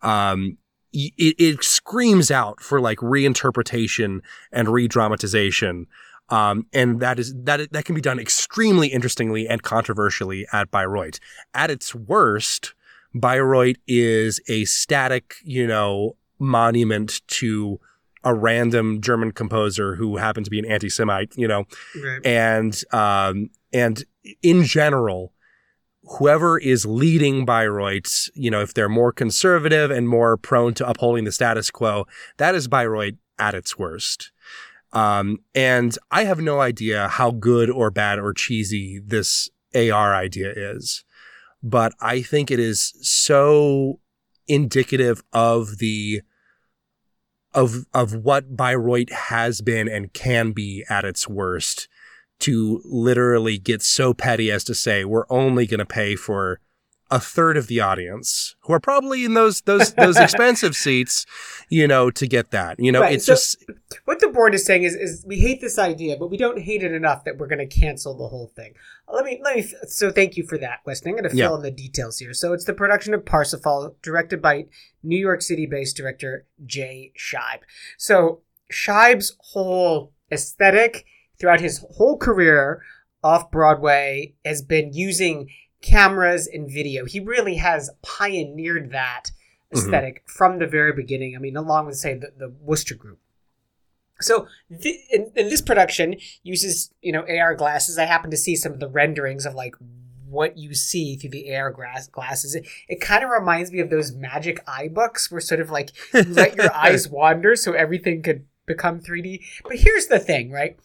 [0.03, 0.59] Um,
[0.93, 4.21] it, it screams out for like reinterpretation
[4.53, 5.87] and re-dramatization.
[6.29, 11.21] Um, and that is that that can be done extremely interestingly and controversially at Bayreuth.
[11.55, 12.75] At its worst,
[13.15, 17.81] Bayreuth is a static, you know, monument to
[18.27, 21.65] a random German composer who happened to be an anti-Semite, you know,
[22.05, 22.21] Right.
[22.27, 24.05] and um, and
[24.43, 25.33] in general,
[26.19, 31.25] whoever is leading Bayreuth, you know, if they're more conservative and more prone to upholding
[31.25, 32.07] the status quo,
[32.37, 34.33] that is Bayreuth at its worst.
[34.93, 40.53] Um, and I have no idea how good or bad or cheesy this AR idea
[40.57, 41.05] is,
[41.63, 44.01] but I think it is so
[44.49, 46.23] indicative of the
[47.57, 51.89] of of what Bayreuth has been and can be at its worst
[52.41, 56.61] to literally get so petty as to say we're only going to pay for
[57.11, 61.25] a third of the audience who are probably in those those those expensive seats,
[61.69, 62.81] you know, to get that.
[62.81, 63.65] You know, Right, it's so- just
[64.07, 66.83] what the board is saying is, is we hate this idea, but we don't hate
[66.83, 68.75] it enough that we're going to cancel the whole thing.
[69.13, 69.63] Let me let me.
[69.87, 71.11] So thank you for that, Weston.
[71.11, 71.55] I'm going to fill Yeah.
[71.57, 72.35] in the details here.
[72.35, 74.67] So it's the production of Parsifal, directed by
[75.05, 77.61] New York City-based director Jay Scheib.
[77.99, 78.41] So
[78.73, 81.05] Scheib's whole aesthetic
[81.39, 82.83] throughout his whole career
[83.23, 85.49] off Broadway has been using
[85.83, 87.05] cameras and video.
[87.05, 89.79] He really has pioneered that mm-hmm.
[89.79, 91.35] esthetic from the very beginning.
[91.37, 93.19] I mean, along with say the, the Wooster Group.
[94.21, 97.99] So th- in, in this production uses you know AR glasses.
[97.99, 99.75] I happen to see some of the renderings of like
[100.29, 102.55] what you see through the AR glass glasses.
[102.55, 105.93] It, it kind of reminds me of those magic eye books where sort of like
[106.13, 109.41] you let your eyes wander so everything could become 3D.
[109.65, 110.79] But here's the thing, right?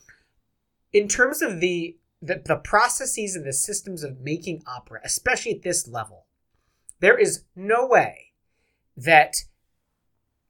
[0.94, 5.64] In terms of the the, the processes and the systems of making opera, especially at
[5.64, 6.26] this level,
[7.00, 8.34] there is no way
[8.96, 9.38] that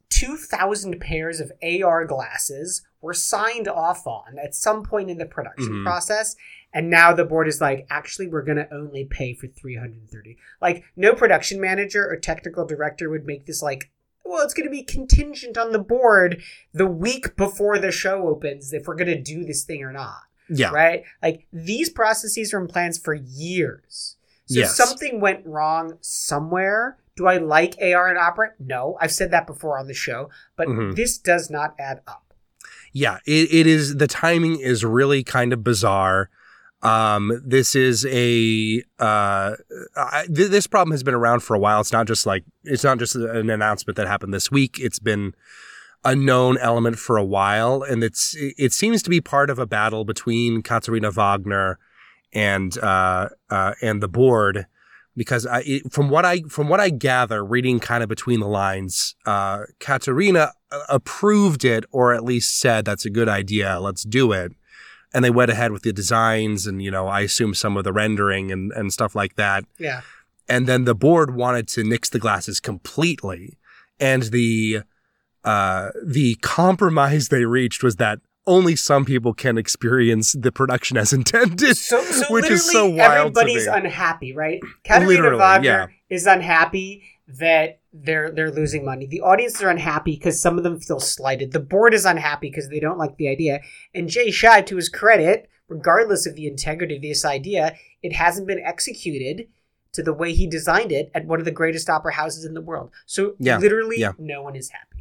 [0.10, 5.70] 2,000 pairs of AR glasses were signed off on at some point in the production
[5.72, 5.84] Mhm.
[5.86, 6.36] process.
[6.74, 10.38] And now the board is like, actually, we're going to only pay for 330.
[10.62, 13.90] Like, no production manager or technical director would make this like,
[14.24, 16.42] well, it's going to be contingent on the board
[16.74, 20.24] the week before the show opens if we're going to do this thing or not
[20.50, 20.72] yeah.
[20.72, 21.04] right?
[21.22, 24.16] Like these processes are in plans for years.
[24.48, 24.76] So Yes.
[24.76, 26.98] something went wrong somewhere.
[27.16, 28.52] Do I like AR and opera?
[28.60, 30.96] No, I've said that before on the show, but Mhm.
[30.96, 32.34] this does not add up.
[32.94, 33.96] Yeah, it, it is.
[33.98, 36.30] The timing is really kind of bizarre.
[36.82, 39.56] Um, this is a uh,
[39.96, 41.80] I, th- this problem has been around for a while.
[41.80, 44.80] It's not just like it's not just an announcement that happened this week.
[44.80, 45.34] It's been
[46.04, 49.66] a known element for a while, and it's it seems to be part of a
[49.68, 51.78] battle between Katharina Wagner
[52.34, 54.68] and uh, uh, and the board.
[55.16, 58.48] Because I, it, from what I from what I gather, reading kind of between the
[58.48, 63.80] lines, uh, Katharina uh, approved it, or at least said that's a good idea.
[63.80, 64.54] Let's do it.
[65.14, 67.92] And they went ahead with the designs, and you know, I assume some of the
[67.92, 69.66] rendering and and stuff like that.
[69.78, 70.02] Yeah.
[70.48, 73.58] And then the board wanted to nix the glasses completely,
[74.00, 74.84] and the
[75.44, 81.14] uh, the compromise they reached was that only some people can experience the production as
[81.20, 84.60] intended, So, so which is so wild everybody's unhappy, right?
[84.84, 85.88] Katharina Wagner yeah.
[86.16, 89.06] is unhappy that they're they're losing money.
[89.06, 91.52] The audience are unhappy because some of them feel slighted.
[91.52, 93.62] The board is unhappy because they don't like the idea.
[93.94, 98.48] And Jay Scheib, to his credit, regardless of the integrity of this idea, it hasn't
[98.48, 99.48] been executed
[99.94, 102.62] to the way he designed it at one of the greatest opera houses in the
[102.62, 102.92] world.
[103.06, 104.14] So Yeah, literally, yeah.
[104.18, 105.01] no one is happy.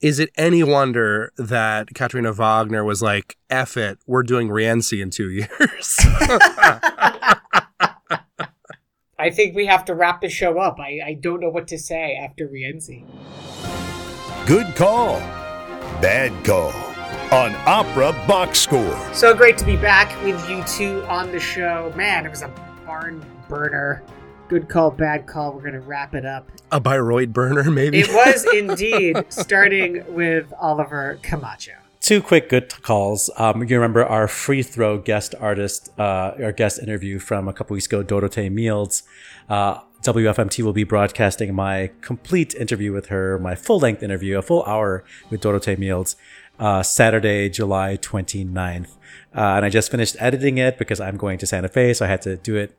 [0.00, 5.08] Is it any wonder that Katharina Wagner was like, F it, we're doing Rienzi in
[5.08, 5.96] two years?
[9.18, 10.78] I think we have to wrap the show up.
[10.78, 13.06] I, I don't know what to say after Rienzi.
[14.46, 15.18] Good call.
[16.02, 16.72] Bad call.
[17.32, 19.14] On Opera Box Score.
[19.14, 21.90] So great to be back with you two on the show.
[21.96, 22.52] Man, it was a
[22.84, 24.02] barn burner.
[24.48, 25.52] Good call, bad call.
[25.52, 26.48] We're going to wrap it up.
[26.70, 27.98] A Bayreuth burner, maybe?
[27.98, 31.72] It was indeed, starting with Oliver Camacho.
[32.00, 33.28] Two quick good calls.
[33.36, 37.74] Um, you remember our free throw guest artist, uh, our guest interview from a couple
[37.74, 39.02] weeks ago, Dorothee Mields.
[39.48, 44.42] Uh, WFMT will be broadcasting my complete interview with her, my full length interview, a
[44.42, 46.14] full hour with Dorothee Mields,
[46.60, 48.90] uh, Saturday, July 29th.
[49.34, 52.08] Uh, and I just finished editing it because I'm going to Santa Fe, so I
[52.08, 52.78] had to do it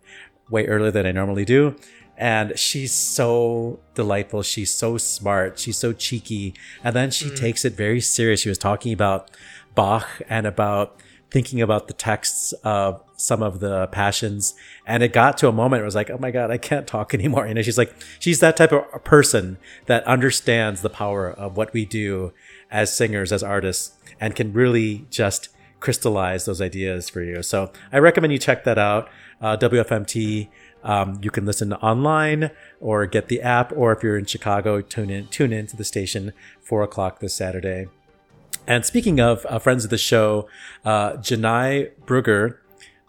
[0.49, 1.75] way earlier than I normally do.
[2.17, 4.41] And she's so delightful.
[4.41, 5.59] She's so smart.
[5.59, 6.55] She's so cheeky.
[6.83, 7.37] And then she mm.
[7.37, 8.41] takes it very serious.
[8.41, 9.29] She was talking about
[9.75, 14.55] Bach and about thinking about the texts of some of the passions.
[14.85, 16.87] And it got to a moment where it was like, oh my God, I can't
[16.87, 17.45] talk anymore.
[17.45, 21.85] And she's like, she's that type of person that understands the power of what we
[21.85, 22.33] do
[22.71, 27.43] as singers, as artists, and can really just crystallize those ideas for you.
[27.43, 29.09] So I recommend you check that out.
[29.41, 30.49] Uh, WFMT.
[30.83, 35.09] Um, you can listen online or get the app, or if you're in Chicago, tune
[35.09, 37.87] in tune in to the station four o'clock this Saturday.
[38.65, 40.47] And speaking of uh, friends of the show,
[40.83, 42.57] uh, Janai Brugger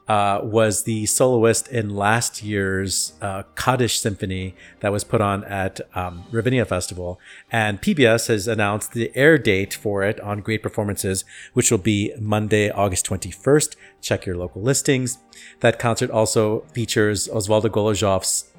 [0.09, 5.81] uh, was the soloist in last year's uh, Kaddish Symphony that was put on at
[5.95, 7.21] um, Ravinia Festival.
[7.53, 12.15] And PBS has announced the air date for it on Great Performances, which will be
[12.19, 13.77] Monday, August 21st.
[14.01, 15.19] Check your local listings.
[15.61, 18.51] That concert also features Osvaldo Golijov's,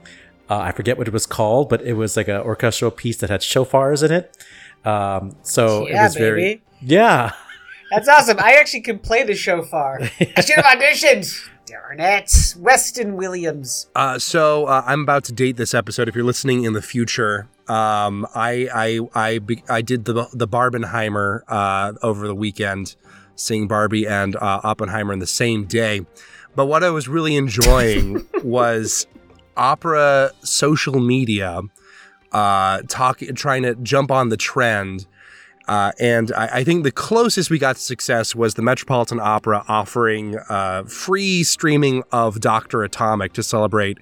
[0.52, 3.32] uh, I forget what it was called, but it was like an orchestral piece that
[3.32, 4.38] had shofars in it.
[4.86, 7.32] Um, so Yeah, it was very, yeah.
[7.91, 8.37] That's awesome.
[8.39, 9.99] I actually can play the shofar.
[10.37, 11.49] I should have auditioned.
[11.65, 12.55] Darn it.
[12.57, 13.89] Weston Williams.
[13.95, 16.07] Uh, so uh, I'm about to date this episode.
[16.07, 20.47] If you're listening in the future, um, I I I, be, I did the the
[20.47, 22.95] Barbenheimer uh, over the weekend,
[23.35, 26.01] seeing Barbie and uh, Oppenheimer in the same day.
[26.55, 29.05] But what I was really enjoying was
[29.55, 31.61] opera social media,
[32.31, 35.05] uh, talk trying to jump on the trend.
[35.70, 39.63] Uh, and I, I think the closest we got to success was the Metropolitan Opera
[39.67, 43.99] offering uh, free streaming of Doctor Atomic to celebrate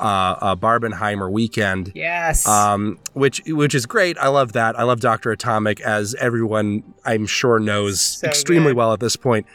[0.00, 1.92] uh, a Barbenheimer weekend.
[1.94, 2.48] Yes.
[2.48, 4.18] Um, which which is great.
[4.18, 4.76] I love that.
[4.76, 8.78] I love Doctor Atomic, as everyone I'm sure knows So extremely good.
[8.78, 9.46] well at this point.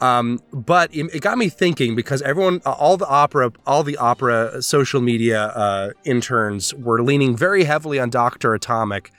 [0.00, 4.62] Um, but it, it got me thinking because everyone, all the opera, all the opera
[4.62, 9.12] social media uh, interns were leaning very heavily on Doctor Atomic.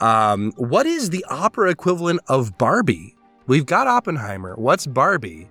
[0.00, 3.16] Um, what is the opera equivalent of Barbie?
[3.46, 4.54] We've got Oppenheimer.
[4.56, 5.48] What's Barbie?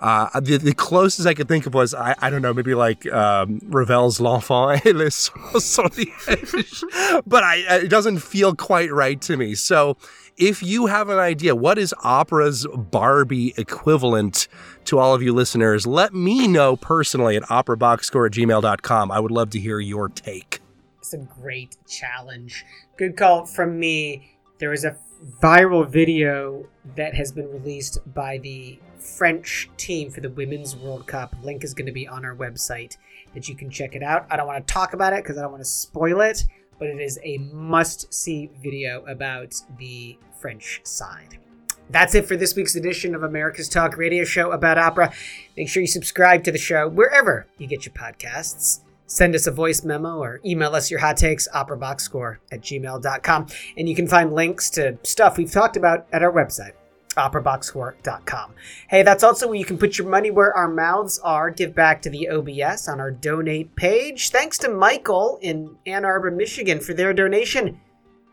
[0.00, 3.10] Uh, the, the closest I could think of was I, I don't know maybe like
[3.12, 4.84] um, Ravel's L'Enfant
[7.26, 9.56] but I it doesn't feel quite right to me.
[9.56, 9.96] So
[10.36, 14.46] if you have an idea, what is opera's Barbie equivalent
[14.84, 15.84] to all of you listeners?
[15.84, 19.10] Let me know personally at operaboxscore at gmail.com.
[19.10, 20.60] I would love to hear your take.
[21.08, 22.66] It's a great challenge.
[22.98, 24.36] Good call from me.
[24.58, 24.94] There was a
[25.42, 31.34] viral video that has been released by the French team for the Women's World Cup.
[31.42, 32.98] Link is going to be on our website
[33.32, 34.26] that you can check it out.
[34.30, 36.44] I don't want to talk about it because I don't want to spoil it,
[36.78, 41.38] but it is a must see video about the French side.
[41.88, 45.14] That's it for this week's edition of America's Talk radio show about opera.
[45.56, 48.80] Make sure you subscribe to the show wherever you get your podcasts.
[49.10, 53.46] Send us a voice memo or email us your hot takes, operaboxscore at gmail.com.
[53.78, 56.72] And you can find links to stuff we've talked about at our website,
[57.16, 58.54] operaboxscore.com.
[58.88, 61.50] Hey, that's also where you can put your money where our mouths are.
[61.50, 64.30] Give back to the OBS on our donate page.
[64.30, 67.80] Thanks to Michael in Ann Arbor, Michigan for their donation.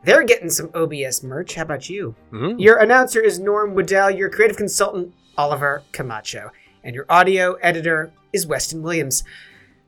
[0.03, 1.55] They're getting some OBS merch.
[1.55, 2.15] How about you?
[2.33, 2.59] Mhm.
[2.59, 6.51] Your announcer is Norm Waddell, your creative consultant, Oliver Camacho,
[6.83, 9.23] and your audio editor is Weston Williams.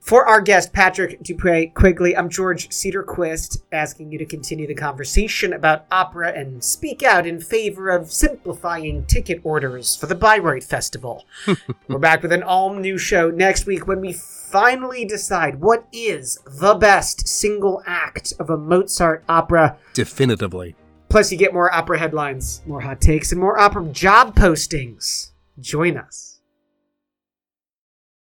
[0.07, 5.51] For our guest, Patrick Dupre Quigley, I'm George Cedarquist, asking you to continue the conversation
[5.51, 11.25] about opera and speak out in favor of simplifying ticket orders for the Bayreuth Festival.
[11.89, 16.39] We're back with an all new show next week when we finally decide what is
[16.45, 19.77] the best single act of a Mozart opera.
[19.93, 20.77] Definitively.
[21.09, 25.31] Plus, you get more opera headlines, more hot takes, and more opera job postings.
[25.59, 26.26] Join us.